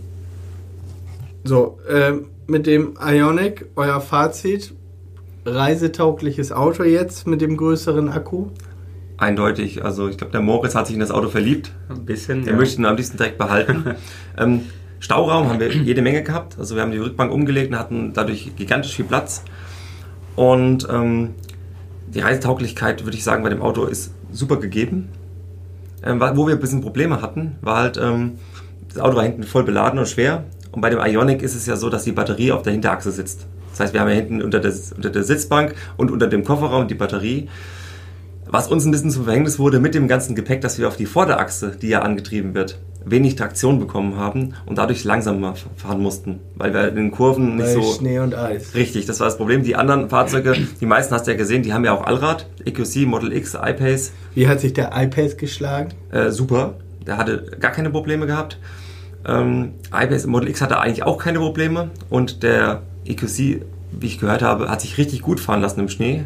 So, 1.42 1.78
äh, 1.88 2.12
mit 2.46 2.66
dem 2.66 2.94
Ionic, 3.04 3.66
euer 3.74 4.00
Fazit, 4.00 4.72
reisetaugliches 5.44 6.52
Auto 6.52 6.84
jetzt 6.84 7.26
mit 7.26 7.40
dem 7.40 7.56
größeren 7.56 8.08
Akku? 8.08 8.50
Eindeutig. 9.16 9.84
Also 9.84 10.08
ich 10.08 10.16
glaube, 10.16 10.30
der 10.30 10.42
Moritz 10.42 10.76
hat 10.76 10.86
sich 10.86 10.94
in 10.94 11.00
das 11.00 11.10
Auto 11.10 11.28
verliebt. 11.28 11.72
Ein 11.88 12.04
bisschen. 12.04 12.44
Der 12.44 12.52
ja. 12.52 12.58
möchte 12.58 12.80
ihn 12.80 12.86
am 12.86 12.96
liebsten 12.96 13.16
direkt 13.16 13.36
behalten. 13.36 13.96
ähm, 14.38 14.60
Stauraum 15.00 15.48
haben 15.48 15.58
wir 15.58 15.72
jede 15.72 16.02
Menge 16.02 16.22
gehabt. 16.22 16.56
Also 16.56 16.76
wir 16.76 16.82
haben 16.82 16.92
die 16.92 16.98
Rückbank 16.98 17.32
umgelegt 17.32 17.72
und 17.72 17.78
hatten 17.78 18.12
dadurch 18.12 18.54
gigantisch 18.54 18.94
viel 18.94 19.06
Platz. 19.06 19.42
Und 20.36 20.86
ähm, 20.88 21.34
die 22.06 22.20
Reisetauglichkeit, 22.20 23.04
würde 23.04 23.16
ich 23.16 23.24
sagen, 23.24 23.42
bei 23.42 23.48
dem 23.48 23.60
Auto 23.60 23.84
ist 23.84 24.12
super 24.32 24.56
gegeben. 24.56 25.08
Ähm, 26.02 26.20
wo 26.34 26.46
wir 26.46 26.54
ein 26.54 26.60
bisschen 26.60 26.80
Probleme 26.80 27.20
hatten, 27.20 27.56
war 27.60 27.76
halt, 27.76 27.98
ähm, 27.98 28.38
das 28.88 28.98
Auto 28.98 29.16
war 29.16 29.22
hinten 29.22 29.42
voll 29.42 29.64
beladen 29.64 29.98
und 29.98 30.08
schwer. 30.08 30.44
Und 30.72 30.80
bei 30.80 30.90
dem 30.90 31.00
Ionic 31.00 31.42
ist 31.42 31.54
es 31.54 31.66
ja 31.66 31.76
so, 31.76 31.90
dass 31.90 32.04
die 32.04 32.12
Batterie 32.12 32.52
auf 32.52 32.62
der 32.62 32.72
Hinterachse 32.72 33.10
sitzt. 33.10 33.46
Das 33.70 33.80
heißt, 33.80 33.92
wir 33.92 34.00
haben 34.00 34.08
ja 34.08 34.14
hinten 34.14 34.42
unter 34.42 34.60
der, 34.60 34.72
unter 34.96 35.10
der 35.10 35.24
Sitzbank 35.24 35.74
und 35.96 36.10
unter 36.10 36.26
dem 36.26 36.44
Kofferraum 36.44 36.88
die 36.88 36.94
Batterie. 36.94 37.48
Was 38.46 38.68
uns 38.68 38.84
ein 38.84 38.90
bisschen 38.90 39.10
zum 39.10 39.24
Verhängnis 39.24 39.58
wurde 39.58 39.78
mit 39.78 39.94
dem 39.94 40.08
ganzen 40.08 40.34
Gepäck, 40.34 40.60
dass 40.60 40.78
wir 40.78 40.88
auf 40.88 40.96
die 40.96 41.06
Vorderachse, 41.06 41.76
die 41.80 41.88
ja 41.88 42.02
angetrieben 42.02 42.54
wird, 42.54 42.80
wenig 43.04 43.36
Traktion 43.36 43.78
bekommen 43.78 44.16
haben 44.16 44.54
und 44.66 44.76
dadurch 44.78 45.04
langsamer 45.04 45.54
fahren 45.76 46.00
mussten, 46.02 46.40
weil 46.54 46.74
wir 46.74 46.88
in 46.88 46.96
den 46.96 47.10
Kurven 47.10 47.56
nicht 47.56 47.66
Bei 47.66 47.72
so 47.74 47.82
Schnee 47.82 48.18
und 48.18 48.34
Eis. 48.34 48.74
Richtig, 48.74 49.06
das 49.06 49.20
war 49.20 49.26
das 49.26 49.36
Problem. 49.36 49.62
Die 49.62 49.74
anderen 49.76 50.10
Fahrzeuge, 50.10 50.54
die 50.80 50.86
meisten 50.86 51.14
hast 51.14 51.26
du 51.26 51.30
ja 51.30 51.36
gesehen, 51.36 51.62
die 51.62 51.72
haben 51.72 51.84
ja 51.84 51.92
auch 51.92 52.06
Allrad, 52.06 52.46
EQC, 52.64 53.06
Model 53.06 53.32
X, 53.32 53.54
iPace, 53.54 54.12
Wie 54.34 54.48
hat 54.48 54.60
sich 54.60 54.72
der 54.74 54.90
iPace 54.94 55.36
geschlagen? 55.36 55.90
äh, 56.10 56.30
super. 56.30 56.74
Der 57.06 57.16
hatte 57.16 57.56
gar 57.58 57.72
keine 57.72 57.90
Probleme 57.90 58.26
gehabt. 58.26 58.58
Ähm, 59.26 59.72
iPace 59.92 60.26
Model 60.26 60.48
X 60.48 60.60
hatte 60.60 60.78
eigentlich 60.78 61.02
auch 61.02 61.18
keine 61.18 61.38
Probleme 61.38 61.90
und 62.10 62.42
der 62.42 62.82
EQC, 63.06 63.62
wie 63.92 64.06
ich 64.06 64.18
gehört 64.18 64.42
habe, 64.42 64.68
hat 64.68 64.80
sich 64.82 64.98
richtig 64.98 65.22
gut 65.22 65.40
fahren 65.40 65.60
lassen 65.62 65.80
im 65.80 65.88
Schnee. 65.88 66.24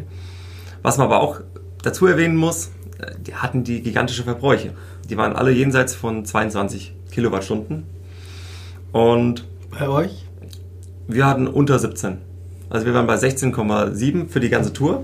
Was 0.81 0.97
man 0.97 1.07
aber 1.07 1.21
auch 1.21 1.39
dazu 1.83 2.05
erwähnen 2.05 2.35
muss, 2.35 2.71
äh, 2.99 3.11
die 3.25 3.35
hatten 3.35 3.63
die 3.63 3.81
gigantische 3.81 4.23
Verbräuche. 4.23 4.71
Die 5.09 5.17
waren 5.17 5.35
alle 5.35 5.51
jenseits 5.51 5.93
von 5.93 6.25
22 6.25 6.93
Kilowattstunden. 7.11 7.83
Und 8.91 9.45
Bei 9.77 9.87
euch? 9.87 10.25
wir 11.07 11.25
hatten 11.25 11.47
unter 11.47 11.77
17. 11.79 12.17
Also 12.69 12.85
wir 12.85 12.93
waren 12.93 13.07
bei 13.07 13.15
16,7 13.15 14.27
für 14.29 14.39
die 14.39 14.49
ganze 14.49 14.73
Tour. 14.73 15.03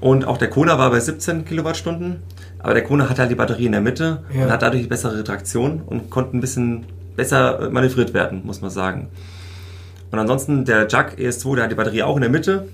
Und 0.00 0.24
auch 0.26 0.38
der 0.38 0.48
Kona 0.50 0.78
war 0.78 0.90
bei 0.90 1.00
17 1.00 1.44
Kilowattstunden. 1.44 2.22
Aber 2.60 2.74
der 2.74 2.84
Kona 2.84 3.08
hat 3.08 3.18
halt 3.18 3.30
die 3.30 3.34
Batterie 3.34 3.66
in 3.66 3.72
der 3.72 3.80
Mitte 3.80 4.22
Ja. 4.34 4.44
und 4.44 4.50
hat 4.52 4.62
dadurch 4.62 4.88
bessere 4.88 5.22
Traktion 5.24 5.82
und 5.84 6.10
konnte 6.10 6.36
ein 6.36 6.40
bisschen 6.40 6.84
besser 7.16 7.68
manövriert 7.70 8.14
werden, 8.14 8.42
muss 8.44 8.60
man 8.60 8.70
sagen. 8.70 9.08
Und 10.10 10.18
ansonsten 10.18 10.64
der 10.64 10.86
Jack 10.88 11.16
ES2, 11.18 11.56
der 11.56 11.64
hat 11.64 11.70
die 11.72 11.74
Batterie 11.76 12.02
auch 12.02 12.16
in 12.16 12.22
der 12.22 12.30
Mitte, 12.30 12.68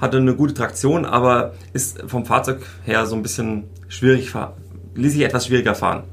hatte 0.00 0.16
eine 0.16 0.34
gute 0.34 0.54
Traktion, 0.54 1.04
aber 1.04 1.52
ist 1.72 2.02
vom 2.06 2.24
Fahrzeug 2.24 2.62
her 2.84 3.06
so 3.06 3.14
ein 3.14 3.22
bisschen 3.22 3.64
schwierig, 3.88 4.34
ließ 4.94 5.12
sich 5.12 5.22
etwas 5.22 5.46
schwieriger 5.46 5.74
fahren. 5.74 6.04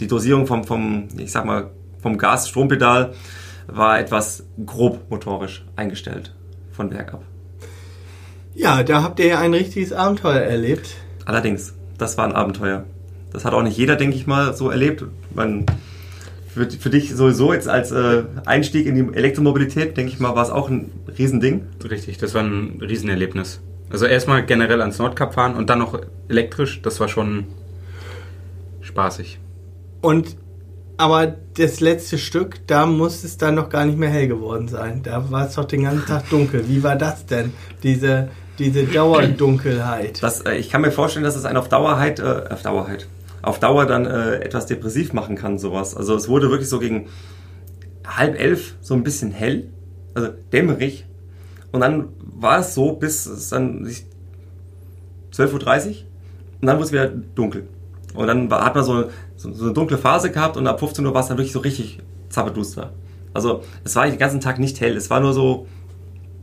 Die 0.00 0.06
Dosierung 0.06 0.46
vom, 0.46 0.64
vom 0.64 1.08
ich 1.18 1.32
sag 1.32 1.44
mal, 1.44 1.70
vom 2.02 2.18
Gas-Strompedal 2.18 3.14
war 3.66 3.98
etwas 3.98 4.44
grob 4.64 5.10
motorisch 5.10 5.64
eingestellt 5.74 6.34
von 6.72 6.90
Werk 6.90 7.14
ab. 7.14 7.22
Ja, 8.54 8.82
da 8.82 9.02
habt 9.02 9.20
ihr 9.20 9.26
ja 9.26 9.40
ein 9.40 9.52
richtiges 9.52 9.92
Abenteuer 9.92 10.40
erlebt. 10.40 10.96
Allerdings, 11.24 11.74
das 11.98 12.16
war 12.16 12.24
ein 12.24 12.32
Abenteuer. 12.32 12.84
Das 13.32 13.44
hat 13.44 13.52
auch 13.52 13.62
nicht 13.62 13.76
jeder, 13.76 13.96
denke 13.96 14.16
ich 14.16 14.26
mal, 14.26 14.54
so 14.54 14.70
erlebt. 14.70 15.04
Man, 15.34 15.66
für, 16.48 16.70
für 16.70 16.88
dich 16.88 17.14
sowieso 17.14 17.52
jetzt 17.52 17.68
als 17.68 17.90
äh, 17.90 18.22
Einstieg 18.46 18.86
in 18.86 18.94
die 18.94 19.14
Elektromobilität, 19.14 19.96
denke 19.96 20.12
ich 20.12 20.20
mal, 20.20 20.34
war 20.34 20.42
es 20.42 20.50
auch 20.50 20.70
ein 20.70 20.90
Riesending. 21.18 21.66
Richtig, 21.88 22.16
das 22.18 22.32
war 22.32 22.42
ein 22.42 22.80
Riesenerlebnis. 22.80 23.60
Also 23.90 24.06
erstmal 24.06 24.44
generell 24.44 24.80
ans 24.80 24.98
Nordkap 24.98 25.34
fahren 25.34 25.54
und 25.54 25.68
dann 25.68 25.80
noch 25.80 26.00
elektrisch, 26.28 26.80
das 26.82 26.98
war 26.98 27.08
schon 27.08 27.44
spaßig. 28.96 29.38
Und 30.00 30.36
aber 30.98 31.26
das 31.26 31.80
letzte 31.80 32.16
Stück, 32.16 32.66
da 32.66 32.86
muss 32.86 33.22
es 33.22 33.36
dann 33.36 33.54
noch 33.54 33.68
gar 33.68 33.84
nicht 33.84 33.98
mehr 33.98 34.08
hell 34.08 34.28
geworden 34.28 34.66
sein. 34.66 35.02
Da 35.02 35.30
war 35.30 35.46
es 35.46 35.54
doch 35.54 35.66
den 35.66 35.82
ganzen 35.82 36.06
Tag 36.06 36.26
dunkel. 36.30 36.66
Wie 36.68 36.82
war 36.82 36.96
das 36.96 37.26
denn? 37.26 37.52
Diese, 37.82 38.30
diese 38.58 38.84
Dauerdunkelheit. 38.84 40.22
Das, 40.22 40.40
äh, 40.40 40.54
ich 40.54 40.70
kann 40.70 40.80
mir 40.80 40.90
vorstellen, 40.90 41.24
dass 41.24 41.36
es 41.36 41.44
einen 41.44 41.58
auf 41.58 41.68
Dauer 41.68 41.98
halt, 41.98 42.18
äh, 42.18 42.44
auf 42.48 42.62
Dauer 42.62 42.88
halt, 42.88 43.08
auf 43.42 43.60
Dauer 43.60 43.84
dann 43.84 44.06
äh, 44.06 44.36
etwas 44.36 44.64
depressiv 44.64 45.12
machen 45.12 45.36
kann, 45.36 45.58
sowas. 45.58 45.94
Also 45.94 46.14
es 46.14 46.30
wurde 46.30 46.48
wirklich 46.50 46.70
so 46.70 46.78
gegen 46.78 47.08
halb 48.06 48.40
elf 48.40 48.76
so 48.80 48.94
ein 48.94 49.02
bisschen 49.02 49.32
hell, 49.32 49.68
also 50.14 50.30
dämmerig. 50.50 51.04
Und 51.72 51.82
dann 51.82 52.08
war 52.20 52.60
es 52.60 52.74
so, 52.74 52.92
bis 52.92 53.26
es 53.26 53.50
dann 53.50 53.84
sich 53.84 54.06
12.30 55.34 55.52
Uhr 55.52 55.94
und 56.62 56.66
dann 56.68 56.76
wurde 56.76 56.86
es 56.86 56.92
wieder 56.92 57.08
dunkel. 57.08 57.68
Und 58.16 58.26
dann 58.26 58.50
hat 58.50 58.74
man 58.74 58.84
so, 58.84 59.04
so, 59.36 59.52
so 59.52 59.64
eine 59.64 59.72
dunkle 59.74 59.98
Phase 59.98 60.30
gehabt 60.30 60.56
und 60.56 60.66
ab 60.66 60.80
15 60.80 61.04
Uhr 61.04 61.14
war 61.14 61.20
es 61.22 61.28
dann 61.28 61.36
wirklich 61.36 61.52
so 61.52 61.60
richtig 61.60 62.00
zappeduster. 62.28 62.92
Also 63.34 63.62
es 63.84 63.94
war 63.96 64.06
den 64.06 64.18
ganzen 64.18 64.40
Tag 64.40 64.58
nicht 64.58 64.80
hell, 64.80 64.96
es 64.96 65.10
war 65.10 65.20
nur 65.20 65.32
so 65.32 65.66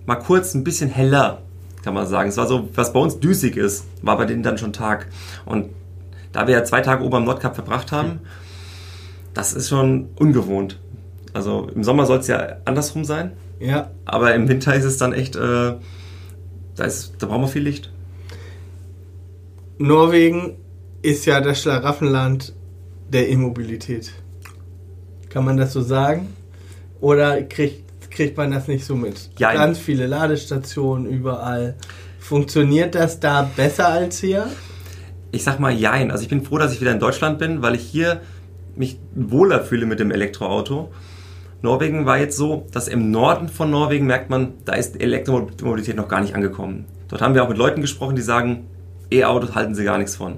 mal 0.06 0.16
kurz 0.16 0.54
ein 0.54 0.64
bisschen 0.64 0.90
heller, 0.90 1.42
kann 1.84 1.94
man 1.94 2.06
sagen. 2.08 2.30
Es 2.30 2.38
war 2.38 2.48
so, 2.48 2.70
was 2.76 2.94
bei 2.94 3.00
uns 3.00 3.20
düsig 3.20 3.58
ist, 3.58 3.86
war 4.02 4.18
bei 4.18 4.26
denen 4.26 4.44
dann 4.44 4.58
schon 4.58 4.74
Tag. 4.74 5.08
Und 5.46 5.70
da 6.32 6.48
wir 6.48 6.54
ja 6.54 6.64
zwei 6.64 6.82
Tage 6.82 7.04
oben 7.04 7.16
am 7.16 7.26
Nordkap 7.26 7.56
verbracht 7.56 7.92
haben, 7.92 8.20
das 9.34 9.54
ist 9.54 9.70
schon 9.70 10.10
ungewohnt. 10.16 10.80
Also 11.34 11.68
im 11.74 11.84
Sommer 11.84 12.06
soll 12.06 12.20
es 12.20 12.28
ja 12.28 12.58
andersrum 12.66 13.06
sein, 13.06 13.32
Ja, 13.60 13.90
aber 14.06 14.36
im 14.36 14.48
Winter 14.48 14.76
ist 14.76 14.84
es 14.84 14.98
dann 14.98 15.14
echt, 15.14 15.36
äh, 15.36 15.74
da, 16.76 16.84
ist, 16.84 17.16
da 17.20 17.28
brauchen 17.28 17.42
wir 17.42 17.48
viel 17.48 17.64
Licht. 17.64 17.92
Norwegen 19.80 20.58
ist 21.04 21.26
ja 21.26 21.42
das 21.42 21.62
Schlaraffenland 21.62 22.54
der 23.10 23.30
E-Mobilität. 23.30 24.14
Kann 25.30 25.46
man 25.46 25.58
das 25.58 25.74
so 25.74 25.82
sagen? 25.82 26.34
Oder 27.02 27.44
kriegt, 27.44 28.10
kriegt 28.10 28.38
man 28.38 28.52
das 28.52 28.68
nicht 28.68 28.86
so 28.86 28.96
mit? 28.96 29.30
Jein. 29.38 29.58
Ganz 29.58 29.78
viele 29.78 30.08
Ladestationen 30.08 31.06
überall. 31.06 31.76
Funktioniert 32.20 32.96
das 32.96 33.20
da 33.20 33.44
besser 33.56 33.90
als 33.90 34.20
hier? 34.20 34.48
Ich 35.32 35.44
sag 35.44 35.60
mal 35.60 35.74
jein. 35.74 36.10
Also 36.10 36.24
ich 36.24 36.30
bin 36.30 36.44
froh, 36.44 36.58
dass 36.58 36.74
ich 36.74 36.80
wieder 36.80 36.94
in 36.94 37.00
Deutschland 37.00 37.38
bin, 37.38 37.62
weil 37.62 37.76
ich 37.76 37.84
hier 37.84 38.22
mich 38.76 38.98
wohler 39.14 39.62
fühle 39.64 39.86
mit 39.86 40.00
dem 40.00 40.10
Elektroauto. 40.10 40.90
Norwegen 41.62 42.06
war 42.06 42.18
jetzt 42.18 42.38
so, 42.38 42.66
dass 42.72 42.88
im 42.88 43.12
Norden 43.12 43.50
von 43.50 43.70
Norwegen 43.70 44.06
merkt 44.06 44.30
man, 44.30 44.54
da 44.64 44.74
ist 44.74 45.00
Elektromobilität 45.00 45.98
noch 45.98 46.08
gar 46.08 46.22
nicht 46.22 46.36
angekommen. 46.36 46.86
Dort 47.10 47.22
haben 47.22 47.36
wir 47.36 47.44
auch 47.44 47.50
mit 47.50 47.58
Leuten 47.58 47.82
gesprochen, 47.82 48.16
die 48.16 48.22
sagen, 48.22 48.68
E-Autos 49.12 49.54
halten 49.54 49.76
sie 49.76 49.84
gar 49.84 49.98
nichts 49.98 50.16
von. 50.16 50.38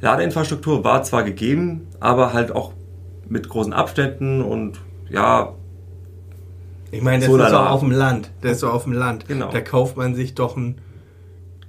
Ladeinfrastruktur 0.00 0.84
war 0.84 1.02
zwar 1.02 1.22
gegeben, 1.24 1.86
aber 2.00 2.32
halt 2.32 2.54
auch 2.54 2.72
mit 3.28 3.48
großen 3.48 3.72
Abständen 3.72 4.42
und 4.42 4.78
ja, 5.10 5.52
Ich 6.90 7.02
meine, 7.02 7.18
das 7.20 7.28
So 7.30 7.36
ist 7.38 7.50
doch 7.52 7.68
auf 7.70 7.80
dem 7.80 7.90
Land. 7.90 8.30
Das 8.40 8.52
ist 8.52 8.62
doch 8.62 8.72
auf 8.72 8.84
dem 8.84 8.92
Land. 8.92 9.26
Genau. 9.28 9.50
Da 9.50 9.60
kauft 9.60 9.96
man 9.96 10.14
sich 10.14 10.34
doch 10.34 10.56
ein 10.56 10.76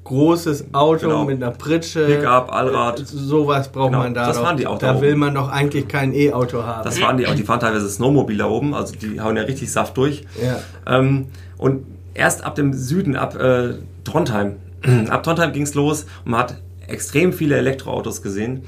großes 0.05 0.73
Auto 0.73 1.07
Genau. 1.07 1.25
mit 1.25 1.41
einer 1.43 1.51
Pritsche. 1.51 2.05
Pickup, 2.05 2.51
Allrad. 2.53 2.99
Äh, 3.01 3.05
Sowas 3.05 3.69
braucht 3.71 3.91
Genau, 3.91 4.03
man 4.03 4.13
da 4.13 4.27
das 4.27 4.37
doch. 4.37 4.43
waren 4.43 4.57
die 4.57 4.65
auch 4.67 4.77
da 4.77 4.93
Da 4.93 5.01
will 5.01 5.15
man 5.15 5.35
doch 5.35 5.49
eigentlich 5.49 5.87
kein 5.87 6.13
E-Auto 6.13 6.63
haben. 6.63 6.83
das 6.83 7.01
waren 7.01 7.17
die 7.17 7.27
auch, 7.27 7.35
die 7.35 7.43
fahren 7.43 7.59
teilweise 7.59 7.89
Snowmobil 7.89 8.37
da 8.37 8.47
oben, 8.47 8.73
also 8.73 8.95
die 8.95 9.19
hauen 9.19 9.35
ja 9.35 9.43
richtig 9.43 9.71
Saft 9.71 9.97
durch. 9.97 10.23
ja. 10.41 10.59
Ähm, 10.87 11.27
und 11.57 11.85
erst 12.13 12.43
ab 12.45 12.55
dem 12.55 12.73
Süden, 12.73 13.15
ab 13.17 13.35
äh, 13.35 13.73
Trondheim, 14.05 14.55
ab 15.09 15.23
Trondheim 15.23 15.51
ging 15.51 15.63
es 15.63 15.73
los 15.75 16.05
und 16.25 16.31
man 16.31 16.39
hat 16.41 16.55
extrem 16.89 17.33
viele 17.33 17.57
Elektroautos 17.57 18.21
gesehen. 18.21 18.63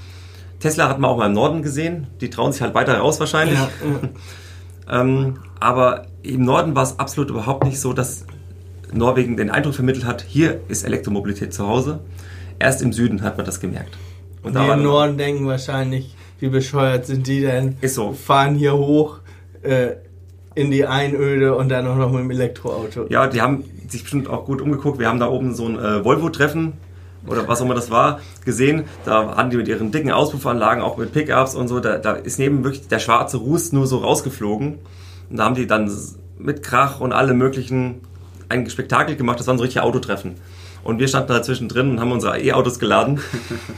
Tesla 0.59 0.89
hat 0.89 0.99
man 0.99 1.09
auch 1.09 1.17
mal 1.17 1.27
im 1.27 1.33
Norden 1.33 1.63
gesehen, 1.63 2.07
die 2.21 2.29
trauen 2.29 2.51
sich 2.51 2.61
halt 2.61 2.75
weiter 2.75 2.97
raus 2.97 3.19
wahrscheinlich. 3.19 3.57
Ja, 3.57 3.69
Ähm, 4.91 5.35
aber 5.59 6.07
im 6.21 6.43
Norden 6.43 6.75
war 6.75 6.83
es 6.83 6.99
absolut 6.99 7.29
überhaupt 7.29 7.63
nicht 7.63 7.79
so, 7.79 7.93
dass 7.93 8.25
Norwegen 8.91 9.37
den 9.37 9.49
Eindruck 9.49 9.75
vermittelt 9.75 10.05
hat, 10.05 10.21
hier 10.27 10.59
ist 10.67 10.83
Elektromobilität 10.83 11.53
zu 11.53 11.67
Hause. 11.67 11.99
Erst 12.59 12.81
im 12.81 12.91
Süden 12.91 13.21
hat 13.21 13.37
man 13.37 13.45
das 13.45 13.59
gemerkt. 13.59 13.97
Und 14.43 14.53
die 14.53 14.59
war 14.59 14.73
im 14.73 14.83
Norden 14.83 15.17
denken 15.17 15.47
wahrscheinlich, 15.47 16.15
wie 16.39 16.49
bescheuert 16.49 17.05
sind 17.05 17.27
die 17.27 17.41
denn? 17.41 17.77
Ist 17.81 17.95
so. 17.95 18.11
Fahren 18.11 18.55
hier 18.55 18.73
hoch 18.73 19.19
äh, 19.61 19.91
in 20.55 20.71
die 20.71 20.85
Einöde 20.85 21.55
und 21.55 21.69
dann 21.69 21.87
auch 21.87 21.95
noch 21.95 22.11
mit 22.11 22.21
dem 22.21 22.31
Elektroauto. 22.31 23.05
Ja, 23.09 23.27
die 23.27 23.41
haben 23.41 23.63
sich 23.87 24.01
bestimmt 24.01 24.27
auch 24.27 24.45
gut 24.45 24.61
umgeguckt. 24.61 24.99
Wir 24.99 25.07
haben 25.07 25.19
da 25.19 25.29
oben 25.29 25.53
so 25.53 25.67
ein 25.67 25.79
äh, 25.79 26.03
Volvo-Treffen 26.03 26.73
oder 27.27 27.47
was 27.47 27.61
auch 27.61 27.65
immer 27.65 27.75
das 27.75 27.91
war, 27.91 28.19
gesehen. 28.45 28.85
Da 29.05 29.35
hatten 29.35 29.49
die 29.49 29.57
mit 29.57 29.67
ihren 29.67 29.91
dicken 29.91 30.11
Auspuffanlagen, 30.11 30.83
auch 30.83 30.97
mit 30.97 31.13
Pickups 31.13 31.55
und 31.55 31.67
so, 31.67 31.79
da, 31.79 31.97
da 31.97 32.13
ist 32.13 32.39
neben 32.39 32.63
wirklich 32.63 32.87
der 32.87 32.99
schwarze 32.99 33.37
Ruß 33.37 33.73
nur 33.73 33.87
so 33.87 33.99
rausgeflogen. 33.99 34.79
Und 35.29 35.37
da 35.37 35.45
haben 35.45 35.55
die 35.55 35.67
dann 35.67 35.91
mit 36.37 36.63
Krach 36.63 36.99
und 36.99 37.13
alle 37.13 37.33
möglichen 37.33 38.01
ein 38.49 38.69
Spektakel 38.69 39.15
gemacht. 39.15 39.39
Das 39.39 39.47
waren 39.47 39.57
so 39.57 39.63
richtige 39.63 39.83
Autotreffen. 39.83 40.35
Und 40.83 40.99
wir 40.99 41.07
standen 41.07 41.29
da 41.29 41.43
zwischendrin 41.43 41.91
und 41.91 41.99
haben 41.99 42.11
unsere 42.11 42.39
E-Autos 42.41 42.79
geladen. 42.79 43.19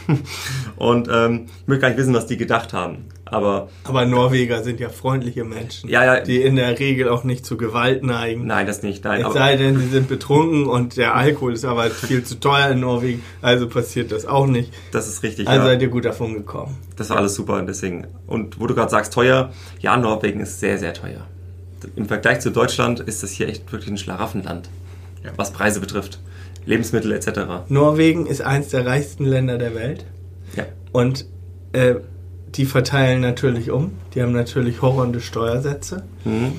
und 0.78 1.08
ähm, 1.12 1.46
ich 1.62 1.68
möchte 1.68 1.82
gar 1.82 1.90
nicht 1.90 1.98
wissen, 1.98 2.14
was 2.14 2.28
die 2.28 2.38
gedacht 2.38 2.74
haben. 2.74 3.06
Aber, 3.26 3.70
Aber 3.84 4.06
Norweger 4.06 4.64
sind 4.64 4.80
ja 4.80 4.90
freundliche 4.90 5.44
Menschen, 5.44 5.90
Ja, 5.90 6.04
ja. 6.06 6.20
die 6.20 6.42
in 6.42 6.56
der 6.56 6.78
Regel 6.80 7.10
auch 7.10 7.24
nicht 7.24 7.46
zu 7.46 7.58
Gewalt 7.58 8.04
neigen. 8.04 8.46
nein, 8.46 8.68
das 8.68 8.84
nicht. 8.84 9.04
Nein, 9.04 9.22
Es 9.22 9.26
aber, 9.26 9.34
sei 9.34 9.56
denn, 9.58 9.80
sie 9.80 9.88
sind 9.88 10.08
betrunken 10.08 10.68
und 10.68 10.98
der 10.98 11.16
Alkohol 11.16 11.54
ist 11.54 11.66
aber 11.66 11.90
viel 11.90 12.24
zu 12.24 12.40
teuer 12.40 12.70
in 12.70 12.82
Norwegen, 12.82 13.24
also 13.42 13.68
passiert 13.68 14.12
das 14.12 14.26
auch 14.26 14.46
nicht. 14.46 14.72
das 14.92 15.08
ist 15.08 15.24
richtig. 15.24 15.48
Also 15.48 15.62
ja. 15.62 15.66
seid 15.72 15.82
ihr 15.82 15.88
gut 15.90 16.06
davon 16.06 16.34
gekommen. 16.36 16.78
Das 16.96 17.10
war 17.10 17.18
alles 17.18 17.34
super 17.36 17.56
und 17.58 17.68
deswegen. 17.68 18.06
Und 18.28 18.60
wo 18.60 18.68
du 18.68 18.76
gerade 18.76 18.92
sagst, 18.92 19.14
teuer, 19.14 19.52
ja, 19.80 19.98
Norwegen 19.98 20.40
ist 20.42 20.60
sehr, 20.60 20.78
sehr 20.78 20.94
teuer. 20.94 21.26
Im 21.96 22.06
Vergleich 22.06 22.40
zu 22.40 22.52
Deutschland 22.52 23.00
ist 23.00 23.24
das 23.24 23.32
hier 23.32 23.48
echt 23.50 23.70
wirklich 23.72 23.90
ein 23.90 23.98
Schlaraffenland, 23.98 24.70
Ja. 25.24 25.32
was 25.38 25.52
Preise 25.52 25.80
betrifft. 25.80 26.20
Lebensmittel 26.66 27.12
etc. 27.12 27.30
Norwegen 27.70 28.26
ist 28.26 28.42
eines 28.42 28.70
der 28.70 28.86
reichsten 28.86 29.26
Länder 29.26 29.58
der 29.58 29.76
Welt 29.76 30.06
Ja. 30.56 30.66
und 30.92 31.26
äh, 31.74 31.96
die 32.56 32.66
verteilen 32.66 33.22
natürlich 33.22 33.72
um. 33.72 33.94
Die 34.14 34.22
haben 34.22 34.32
natürlich 34.32 34.82
horrende 34.82 35.22
Steuersätze. 35.22 36.04
Mhm. 36.24 36.54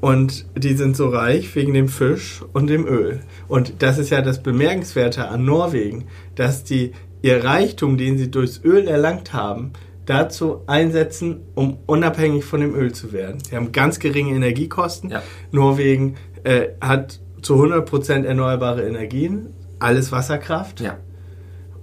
Und 0.00 0.46
die 0.56 0.74
sind 0.74 0.96
so 0.96 1.08
reich 1.08 1.54
wegen 1.56 1.74
dem 1.74 1.88
Fisch 1.88 2.42
und 2.52 2.68
dem 2.68 2.86
Öl. 2.86 3.20
Und 3.48 3.74
das 3.82 3.98
ist 3.98 4.10
ja 4.10 4.20
das 4.22 4.42
Bemerkenswerte 4.42 5.28
an 5.28 5.44
Norwegen, 5.44 6.06
dass 6.36 6.62
die 6.64 6.92
ihr 7.22 7.42
Reichtum, 7.44 7.98
den 7.98 8.16
sie 8.16 8.30
durchs 8.30 8.60
Öl 8.64 8.86
erlangt 8.86 9.32
haben, 9.32 9.72
dazu 10.06 10.62
einsetzen, 10.66 11.40
um 11.54 11.78
unabhängig 11.86 12.44
von 12.44 12.60
dem 12.60 12.74
Öl 12.74 12.92
zu 12.92 13.12
werden. 13.12 13.38
Sie 13.48 13.56
haben 13.56 13.72
ganz 13.72 13.98
geringe 13.98 14.34
Energiekosten. 14.34 15.10
Ja. 15.10 15.22
Norwegen 15.50 16.14
äh, 16.44 16.68
hat 16.80 17.20
zu 17.42 17.54
100% 17.54 18.24
erneuerbare 18.24 18.86
Energien, 18.86 19.54
alles 19.78 20.12
Wasserkraft. 20.12 20.80
Ja. 20.80 20.98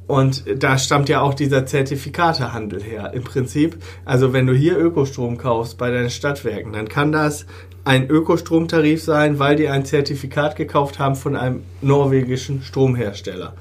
Und 0.07 0.45
da 0.61 0.77
stammt 0.77 1.09
ja 1.09 1.21
auch 1.21 1.33
dieser 1.33 1.65
Zertifikatehandel 1.65 2.83
her. 2.83 3.11
Im 3.13 3.23
Prinzip, 3.23 3.77
also 4.05 4.33
wenn 4.33 4.45
du 4.45 4.53
hier 4.53 4.77
Ökostrom 4.77 5.37
kaufst 5.37 5.77
bei 5.77 5.89
deinen 5.89 6.11
Stadtwerken, 6.11 6.73
dann 6.73 6.87
kann 6.87 7.11
das 7.11 7.47
ein 7.85 8.09
Ökostromtarif 8.09 9.03
sein, 9.03 9.39
weil 9.39 9.55
die 9.55 9.67
ein 9.67 9.85
Zertifikat 9.85 10.55
gekauft 10.55 10.99
haben 10.99 11.15
von 11.15 11.35
einem 11.35 11.63
norwegischen 11.81 12.61
Stromhersteller. 12.61 13.53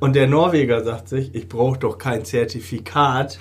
Und 0.00 0.16
der 0.16 0.26
Norweger 0.26 0.82
sagt 0.82 1.08
sich, 1.08 1.34
ich 1.34 1.48
brauche 1.48 1.78
doch 1.78 1.98
kein 1.98 2.24
Zertifikat 2.24 3.38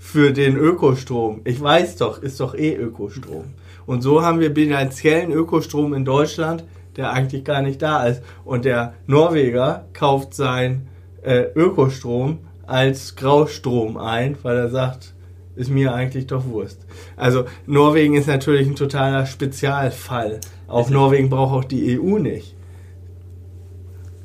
für 0.00 0.32
den 0.32 0.56
Ökostrom. 0.56 1.42
Ich 1.44 1.60
weiß 1.60 1.96
doch, 1.96 2.20
ist 2.20 2.40
doch 2.40 2.54
eh 2.54 2.74
Ökostrom. 2.74 3.44
Und 3.86 4.02
so 4.02 4.22
haben 4.22 4.40
wir 4.40 4.52
bilanziellen 4.52 5.30
Ökostrom 5.30 5.94
in 5.94 6.04
Deutschland, 6.04 6.64
der 7.00 7.12
eigentlich 7.12 7.44
gar 7.44 7.62
nicht 7.62 7.80
da 7.80 8.04
ist. 8.06 8.22
Und 8.44 8.66
der 8.66 8.92
Norweger 9.06 9.86
kauft 9.94 10.34
sein 10.34 10.86
äh, 11.22 11.46
Ökostrom 11.54 12.40
als 12.66 13.16
Graustrom 13.16 13.96
ein, 13.96 14.36
weil 14.42 14.56
er 14.56 14.68
sagt, 14.68 15.14
ist 15.56 15.70
mir 15.70 15.94
eigentlich 15.94 16.26
doch 16.26 16.46
Wurst. 16.46 16.86
Also 17.16 17.46
Norwegen 17.66 18.14
ist 18.14 18.28
natürlich 18.28 18.68
ein 18.68 18.76
totaler 18.76 19.26
Spezialfall. 19.26 20.40
Auch 20.68 20.90
Norwegen 20.90 21.30
braucht 21.30 21.52
auch 21.52 21.64
die 21.64 21.98
EU 21.98 22.18
nicht. 22.18 22.54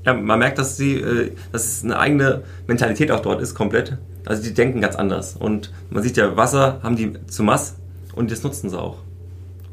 Ja, 0.05 0.13
man 0.13 0.37
merkt, 0.37 0.59
dass 0.59 0.77
sie, 0.77 0.95
äh, 0.95 1.31
dass 1.51 1.65
es 1.65 1.83
eine 1.83 1.97
eigene 1.97 2.43
Mentalität 2.67 3.09
auch 3.09 3.21
dort 3.21 3.41
ist, 3.41 3.55
komplett. 3.55 3.97
Also 4.25 4.43
die 4.43 4.53
denken 4.53 4.81
ganz 4.81 4.95
anders. 4.95 5.35
Und 5.35 5.71
man 5.89 6.03
sieht 6.03 6.17
ja, 6.17 6.35
Wasser 6.35 6.79
haben 6.83 6.97
die 6.97 7.13
zu 7.27 7.41
Mass 7.41 7.77
und 8.13 8.31
das 8.31 8.43
nutzen 8.43 8.69
sie 8.69 8.79
auch. 8.79 8.97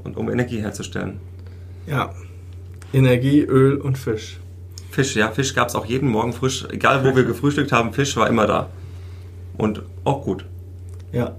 Und 0.05 0.17
um 0.17 0.31
Energie 0.31 0.61
herzustellen. 0.61 1.21
Ja. 1.87 2.15
Energie, 2.92 3.40
Öl 3.40 3.76
und 3.76 3.98
Fisch. 3.98 4.38
Fisch, 4.90 5.16
ja, 5.16 5.31
Fisch 5.31 5.55
gab 5.55 5.68
es 5.68 5.74
auch 5.74 5.87
jeden 5.87 6.09
Morgen 6.09 6.33
frisch. 6.33 6.66
Egal 6.70 7.05
wo 7.05 7.16
wir 7.16 7.24
gefrühstückt 7.33 7.72
haben, 7.72 7.92
Fisch 7.92 8.16
war 8.16 8.28
immer 8.28 8.46
da. 8.46 8.68
Und 9.57 9.83
auch 10.05 10.22
gut. 10.22 10.44
Ja. 11.12 11.37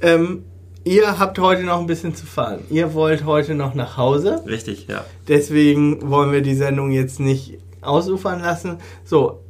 Ähm, 0.00 0.44
ihr 0.84 1.18
habt 1.18 1.38
heute 1.38 1.62
noch 1.62 1.80
ein 1.80 1.86
bisschen 1.86 2.14
zu 2.14 2.26
fahren. 2.26 2.60
Ihr 2.70 2.94
wollt 2.94 3.24
heute 3.24 3.54
noch 3.54 3.74
nach 3.74 3.96
Hause. 3.96 4.42
Richtig, 4.46 4.86
ja. 4.88 5.04
Deswegen 5.28 6.10
wollen 6.10 6.32
wir 6.32 6.42
die 6.42 6.54
Sendung 6.54 6.90
jetzt 6.90 7.20
nicht 7.20 7.58
ausufern 7.80 8.40
lassen. 8.40 8.78
So, 9.04 9.40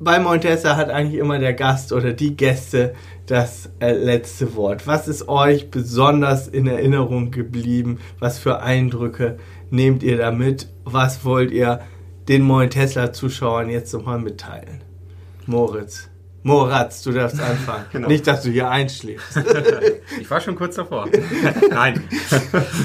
bei 0.00 0.18
Montessa 0.18 0.76
hat 0.76 0.90
eigentlich 0.90 1.20
immer 1.20 1.38
der 1.38 1.54
Gast 1.54 1.92
oder 1.92 2.12
die 2.12 2.36
Gäste 2.36 2.94
das 3.26 3.70
äh, 3.80 3.92
letzte 3.92 4.54
Wort. 4.54 4.86
Was 4.86 5.08
ist 5.08 5.28
euch 5.28 5.70
besonders 5.70 6.48
in 6.48 6.66
Erinnerung 6.66 7.30
geblieben? 7.30 7.98
Was 8.18 8.38
für 8.38 8.60
Eindrücke 8.60 9.38
nehmt 9.70 10.02
ihr 10.02 10.18
damit? 10.18 10.68
Was 10.84 11.24
wollt 11.24 11.50
ihr 11.50 11.80
den 12.28 12.42
Moin 12.42 12.70
Tesla-Zuschauern 12.70 13.68
jetzt 13.68 13.92
nochmal 13.92 14.18
mitteilen? 14.18 14.82
Moritz. 15.46 16.08
Moratz, 16.42 17.02
du 17.02 17.12
darfst 17.12 17.40
anfangen. 17.40 17.86
Genau. 17.92 18.08
Nicht, 18.08 18.26
dass 18.26 18.42
du 18.42 18.50
hier 18.50 18.68
einschläfst. 18.68 19.40
Ich 20.20 20.30
war 20.30 20.40
schon 20.40 20.54
kurz 20.56 20.76
davor. 20.76 21.08
Nein. 21.70 22.04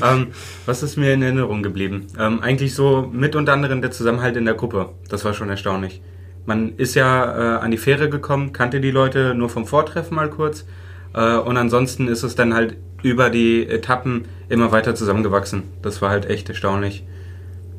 ähm, 0.04 0.28
was 0.66 0.84
ist 0.84 0.96
mir 0.96 1.14
in 1.14 1.22
Erinnerung 1.22 1.62
geblieben? 1.62 2.08
Ähm, 2.18 2.42
eigentlich 2.42 2.74
so 2.74 3.10
mit 3.12 3.36
unter 3.36 3.54
anderem 3.54 3.82
der 3.82 3.92
Zusammenhalt 3.92 4.38
in 4.38 4.46
der 4.46 4.54
Gruppe. 4.54 4.94
Das 5.10 5.26
war 5.26 5.34
schon 5.34 5.50
erstaunlich. 5.50 6.02
Man 6.46 6.78
ist 6.78 6.96
ja 6.96 7.58
äh, 7.58 7.60
an 7.60 7.72
die 7.72 7.78
Fähre 7.78 8.10
gekommen, 8.10 8.54
kannte 8.54 8.80
die 8.80 8.92
Leute 8.92 9.36
nur 9.36 9.50
vom 9.50 9.68
Vortreffen 9.68 10.16
mal 10.16 10.30
kurz. 10.30 10.66
Äh, 11.14 11.38
und 11.38 11.58
ansonsten 11.58 12.08
ist 12.08 12.24
es 12.24 12.36
dann 12.36 12.54
halt 12.54 12.78
über 13.04 13.30
die 13.30 13.66
Etappen 13.68 14.26
immer 14.50 14.72
weiter 14.72 14.96
zusammengewachsen. 14.96 15.64
Das 15.82 16.02
war 16.02 16.10
halt 16.10 16.30
echt 16.30 16.50
erstaunlich. 16.50 17.04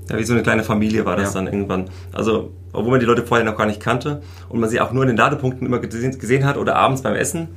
Ja, 0.08 0.18
wie 0.18 0.24
so 0.24 0.32
eine 0.32 0.42
kleine 0.42 0.64
Familie 0.64 1.04
war 1.04 1.16
das 1.16 1.34
Ja. 1.34 1.40
dann 1.40 1.46
irgendwann. 1.52 1.90
Also, 2.12 2.52
obwohl 2.72 2.92
man 2.92 3.00
die 3.00 3.06
Leute 3.06 3.24
vorher 3.24 3.44
noch 3.44 3.56
gar 3.56 3.66
nicht 3.66 3.80
kannte 3.80 4.22
und 4.48 4.58
man 4.60 4.68
sie 4.68 4.80
auch 4.80 4.92
nur 4.92 5.02
in 5.04 5.08
den 5.08 5.16
Ladepunkten 5.16 5.66
immer 5.66 5.78
gesehen, 5.78 6.18
gesehen 6.18 6.44
hat 6.44 6.56
oder 6.56 6.76
abends 6.76 7.02
beim 7.02 7.14
Essen, 7.14 7.48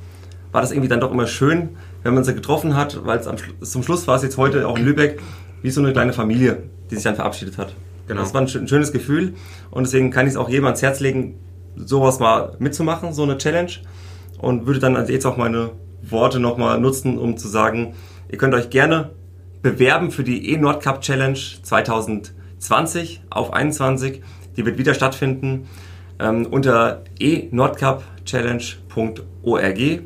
war 0.52 0.60
das 0.60 0.70
irgendwie 0.70 0.88
dann 0.88 1.00
doch 1.00 1.10
immer 1.10 1.26
schön, 1.26 1.70
wenn 2.04 2.14
man 2.14 2.22
sie 2.22 2.34
getroffen 2.34 2.76
hat, 2.76 3.04
weil 3.04 3.18
es 3.18 3.70
zum 3.72 3.82
Schluss 3.82 4.06
war 4.06 4.16
es 4.16 4.22
jetzt 4.22 4.36
heute 4.36 4.68
auch 4.68 4.78
in 4.78 4.84
Lübeck 4.84 5.20
wie 5.62 5.70
so 5.70 5.80
eine 5.80 5.92
kleine 5.92 6.12
Familie, 6.12 6.62
die 6.90 6.94
sich 6.94 7.02
dann 7.04 7.16
verabschiedet 7.16 7.58
hat. 7.58 7.74
Genau. 8.06 8.20
Das 8.20 8.34
war 8.34 8.42
ein, 8.42 8.46
ein 8.46 8.68
schönes 8.68 8.92
Gefühl 8.92 9.34
und 9.70 9.84
deswegen 9.86 10.10
kann 10.10 10.26
ich 10.26 10.32
es 10.34 10.36
auch 10.36 10.48
jedem 10.48 10.66
ans 10.66 10.82
Herz 10.82 11.00
legen, 11.00 11.36
sowas 11.74 12.20
mal 12.20 12.54
mitzumachen, 12.60 13.12
so 13.12 13.22
eine 13.24 13.36
Challenge 13.38 13.72
und 14.44 14.66
würde 14.66 14.78
dann 14.78 14.96
also 14.96 15.12
jetzt 15.12 15.26
auch 15.26 15.36
meine 15.36 15.72
Worte 16.02 16.38
nochmal 16.38 16.80
nutzen, 16.80 17.18
um 17.18 17.36
zu 17.36 17.48
sagen, 17.48 17.94
ihr 18.30 18.38
könnt 18.38 18.54
euch 18.54 18.70
gerne 18.70 19.10
bewerben 19.62 20.10
für 20.10 20.24
die 20.24 20.52
E-Nordcup 20.52 21.00
Challenge 21.00 21.38
2020 21.62 23.22
auf 23.30 23.54
21. 23.54 24.22
Die 24.56 24.66
wird 24.66 24.78
wieder 24.78 24.94
stattfinden 24.94 25.66
ähm, 26.20 26.46
unter 26.50 27.02
e-nordcupchallenge.org. 27.18 30.02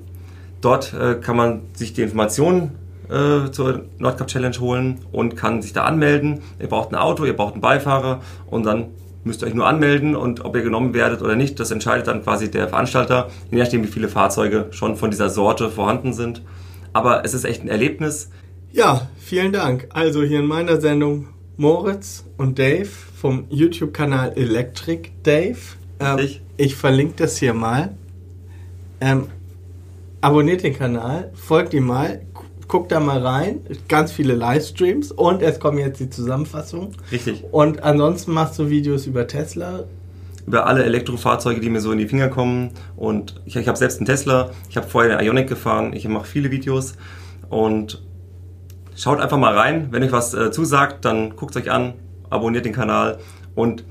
Dort 0.61 0.93
äh, 0.95 1.15
kann 1.17 1.37
man 1.37 1.63
sich 1.75 1.93
die 1.93 2.03
Informationen 2.03 2.77
äh, 3.09 3.51
zur 3.51 3.87
Nordcup 3.99 4.29
Challenge 4.29 4.57
holen 4.61 5.01
und 5.11 5.35
kann 5.37 5.63
sich 5.63 5.73
da 5.73 5.83
anmelden. 5.85 6.43
Ihr 6.61 6.69
braucht 6.69 6.93
ein 6.93 6.97
Auto, 6.97 7.25
ihr 7.25 7.37
braucht 7.37 7.55
einen 7.55 7.63
Beifahrer 7.63 8.21
und 8.47 8.65
dann 8.65 8.91
müsst 9.29 9.43
ihr 9.43 9.47
euch 9.47 9.55
nur 9.55 9.69
anmelden 9.69 10.17
und 10.17 10.45
ob 10.45 10.57
ihr 10.57 10.63
genommen 10.63 10.95
werdet 10.95 11.23
oder 11.23 11.37
nicht, 11.37 11.61
das 11.61 11.71
entscheidet 11.71 12.09
dann 12.09 12.25
quasi 12.25 12.51
der 12.51 12.69
Veranstalter, 12.69 13.31
je 13.51 13.59
nachdem 13.59 13.85
wie 13.85 13.89
viele 13.89 14.09
Fahrzeuge 14.09 14.67
schon 14.73 14.97
von 14.97 15.11
dieser 15.11 15.31
Sorte 15.31 15.71
vorhanden 15.71 16.13
sind. 16.13 16.43
Aber 16.93 17.25
es 17.25 17.35
ist 17.35 17.45
echt 17.45 17.63
ein 17.63 17.69
Erlebnis. 17.69 18.31
Ja, 18.73 19.09
vielen 19.19 19.53
Dank. 19.53 19.89
Also 19.91 20.23
hier 20.23 20.41
in 20.41 20.47
meiner 20.47 20.81
Sendung 20.81 21.29
Moritz 21.57 22.25
und 22.37 22.59
Dave 22.59 22.89
vom 22.89 23.45
YouTube-Kanal 23.51 24.33
Electric 24.37 25.11
Dave. 25.23 25.59
Ähm, 26.01 26.17
Richtig. 26.17 26.43
ich 26.57 26.77
verlinke 26.77 27.15
das 27.19 27.37
hier 27.37 27.55
mal. 27.55 27.95
Ähm, 29.01 29.29
abonniert 30.21 30.63
den 30.63 30.77
Kanal, 30.77 31.31
folgt 31.35 31.75
ihm 31.75 31.87
mal, 31.87 32.23
guckt 32.69 32.93
da 32.93 33.01
mal 33.01 33.19
rein. 33.27 33.61
Ganz 33.89 34.13
viele 34.13 34.35
Livestreams 34.35 35.11
und 35.11 35.43
es 35.43 35.59
kommen 35.59 35.79
jetzt 35.79 35.99
die 36.01 36.11
Zusammenfassungen. 36.11 36.91
Richtig. 37.11 37.45
Und 37.51 37.83
ansonsten 37.83 38.33
machst 38.33 38.59
du 38.59 38.71
Videos 38.71 39.07
über 39.07 39.27
Tesla. 39.27 39.85
über 40.47 40.67
alle 40.67 40.85
Elektrofahrzeuge, 40.85 41.61
die 41.61 41.69
mir 41.69 41.81
so 41.81 41.93
in 41.93 41.99
die 41.99 42.09
Finger 42.09 42.29
kommen. 42.29 42.71
Und 42.97 43.41
ich, 43.45 43.57
ich 43.57 43.69
habe 43.69 43.77
selbst 43.77 43.99
einen 43.99 44.07
Tesla, 44.07 44.51
ich 44.71 44.77
habe 44.77 44.87
vorher 44.87 45.19
eine 45.19 45.27
Ionic 45.27 45.49
gefahren, 45.49 45.93
ich 45.93 46.07
mache 46.09 46.27
viele 46.27 46.51
Videos 46.51 46.95
und 47.51 48.03
schaut 48.97 49.21
einfach 49.21 49.39
mal 49.39 49.57
rein. 49.57 49.89
Wenn 49.91 50.03
euch 50.03 50.13
was 50.13 50.35
äh, 50.35 50.51
zusagt, 50.51 51.05
dann 51.05 51.37
guckt 51.37 51.55
es 51.55 51.63
euch 51.63 51.71
an, 51.71 51.95
abonniert 52.31 52.65
den 52.65 52.73
Kanal 52.73 53.19
und 53.55 53.85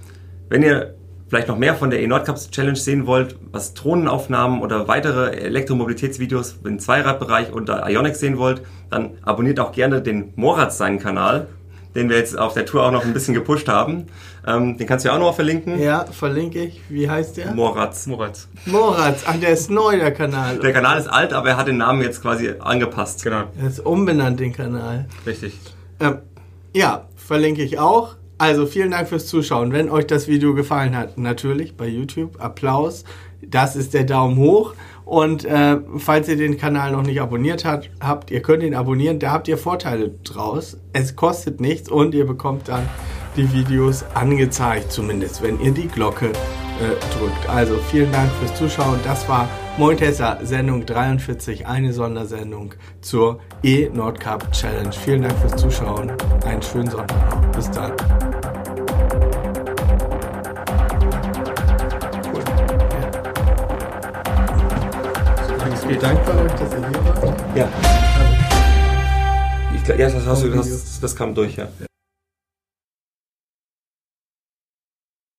wenn 0.49 0.63
ihr 0.63 0.95
vielleicht 1.29 1.47
noch 1.47 1.57
mehr 1.57 1.75
von 1.75 1.89
der 1.89 2.01
E-Nordcups 2.01 2.51
Challenge 2.51 2.75
sehen 2.77 3.05
wollt, 3.07 3.35
was 3.51 3.73
Drohnenaufnahmen 3.73 4.61
oder 4.61 4.87
weitere 4.87 5.31
Elektromobilitätsvideos 5.35 6.57
im 6.63 6.79
Zweiradbereich 6.79 7.51
unter 7.51 7.87
Ionic 7.89 8.15
sehen 8.15 8.37
wollt, 8.37 8.61
dann 8.89 9.11
abonniert 9.23 9.59
auch 9.59 9.71
gerne 9.71 10.01
den 10.01 10.33
Moratz 10.35 10.77
seinen 10.77 10.99
Kanal. 10.99 11.47
den 11.95 12.09
wir 12.09 12.17
jetzt 12.17 12.37
auf 12.37 12.53
der 12.53 12.63
Tour 12.67 12.83
auch 12.85 12.91
noch 12.91 13.03
ein 13.05 13.13
bisschen 13.13 13.33
gepusht 13.33 13.67
haben. 13.67 14.05
Ähm, 14.45 14.77
den 14.77 14.85
kannst 14.85 15.03
du 15.03 15.09
ja 15.09 15.15
auch 15.15 15.19
noch 15.19 15.33
verlinken. 15.33 15.81
Ja, 15.81 16.05
verlinke 16.05 16.61
ich. 16.63 16.79
Wie 16.89 17.09
heißt 17.09 17.37
der? 17.37 17.53
Moratz. 17.55 18.05
Moritz. 18.05 18.47
Moratz. 18.67 19.23
Ach, 19.25 19.35
der 19.39 19.49
ist 19.49 19.71
neu, 19.71 19.97
der 19.97 20.11
Kanal. 20.13 20.59
Der 20.59 20.73
Kanal 20.73 20.99
ist 20.99 21.07
alt, 21.07 21.33
aber 21.33 21.49
er 21.49 21.57
hat 21.57 21.67
den 21.67 21.77
Namen 21.77 22.03
jetzt 22.03 22.21
quasi 22.21 22.53
angepasst. 22.59 23.23
Genau, 23.23 23.45
Er 23.59 23.67
ist 23.67 23.79
umbenannt, 23.79 24.39
den 24.39 24.53
Kanal. 24.53 25.07
richtig. 25.25 25.57
Ähm, 25.99 26.19
ja, 26.75 27.07
verlinke 27.15 27.63
ich 27.63 27.79
auch. 27.79 28.15
Also 28.39 28.67
vielen 28.67 28.91
Dank 28.91 29.09
fürs 29.09 29.25
Zuschauen. 29.25 29.71
Wenn 29.71 29.89
euch 29.89 30.05
das 30.05 30.27
Video 30.27 30.53
gefallen 30.53 30.95
hat, 30.95 31.17
natürlich 31.17 31.75
bei 31.75 31.87
YouTube, 31.87 32.39
Applaus. 32.39 33.03
Das 33.41 33.75
ist 33.75 33.93
der 33.93 34.03
Daumen 34.03 34.37
hoch. 34.37 34.73
Und 35.05 35.45
äh, 35.45 35.77
falls 35.97 36.27
ihr 36.27 36.35
den 36.35 36.57
Kanal 36.57 36.91
noch 36.91 37.01
nicht 37.01 37.19
abonniert 37.19 37.65
hat, 37.65 37.89
habt, 37.99 38.29
ihr 38.29 38.41
könnt 38.41 38.61
ihn 38.61 38.75
abonnieren. 38.75 39.19
Da 39.19 39.31
habt 39.31 39.47
ihr 39.47 39.57
Vorteile 39.57 40.11
draus. 40.23 40.77
Es 40.93 41.15
kostet 41.15 41.61
nichts 41.61 41.89
und 41.89 42.13
ihr 42.13 42.27
bekommt 42.27 42.67
dann 42.67 42.87
die 43.37 43.51
Videos 43.53 44.03
angezeigt, 44.15 44.91
zumindest 44.91 45.41
wenn 45.41 45.59
ihr 45.61 45.71
die 45.71 45.87
Glocke 45.87 46.27
äh, 46.27 47.17
drückt. 47.17 47.47
Also 47.49 47.77
vielen 47.89 48.11
Dank 48.11 48.29
fürs 48.39 48.55
Zuschauen. 48.55 48.99
Das 49.03 49.27
war 49.29 49.47
Moin 49.77 49.95
Tesla, 49.95 50.39
Sendung 50.43 50.85
43, 50.87 51.67
eine 51.67 51.93
Sondersendung 51.93 52.73
zur 53.01 53.39
E-Nordcup 53.61 54.51
Challenge. 54.51 54.91
Vielen 54.91 55.21
Dank 55.21 55.37
fürs 55.39 55.55
Zuschauen. 55.55 56.11
Einen 56.45 56.61
schönen 56.63 56.89
Sonntag 56.89 57.29
noch. 57.31 57.51
Bis 57.51 57.69
dann. 57.71 57.93
Ich 65.73 65.87
bin 65.87 65.99
dankbar 65.99 66.43
euch, 66.43 66.51
dass 66.51 66.71
ihr 66.73 66.89
hier 66.89 67.05
wart. 67.23 67.39
Ja. 67.55 67.69
Ich, 69.75 69.83
glaub- 69.83 69.97
ja, 69.99 70.09
das, 70.09 70.25
hast 70.25 70.43
du, 70.43 70.49
das, 70.49 70.99
das 70.99 71.15
kam 71.15 71.33
durch, 71.33 71.55
ja. 71.55 71.67
Ja. 71.79 71.86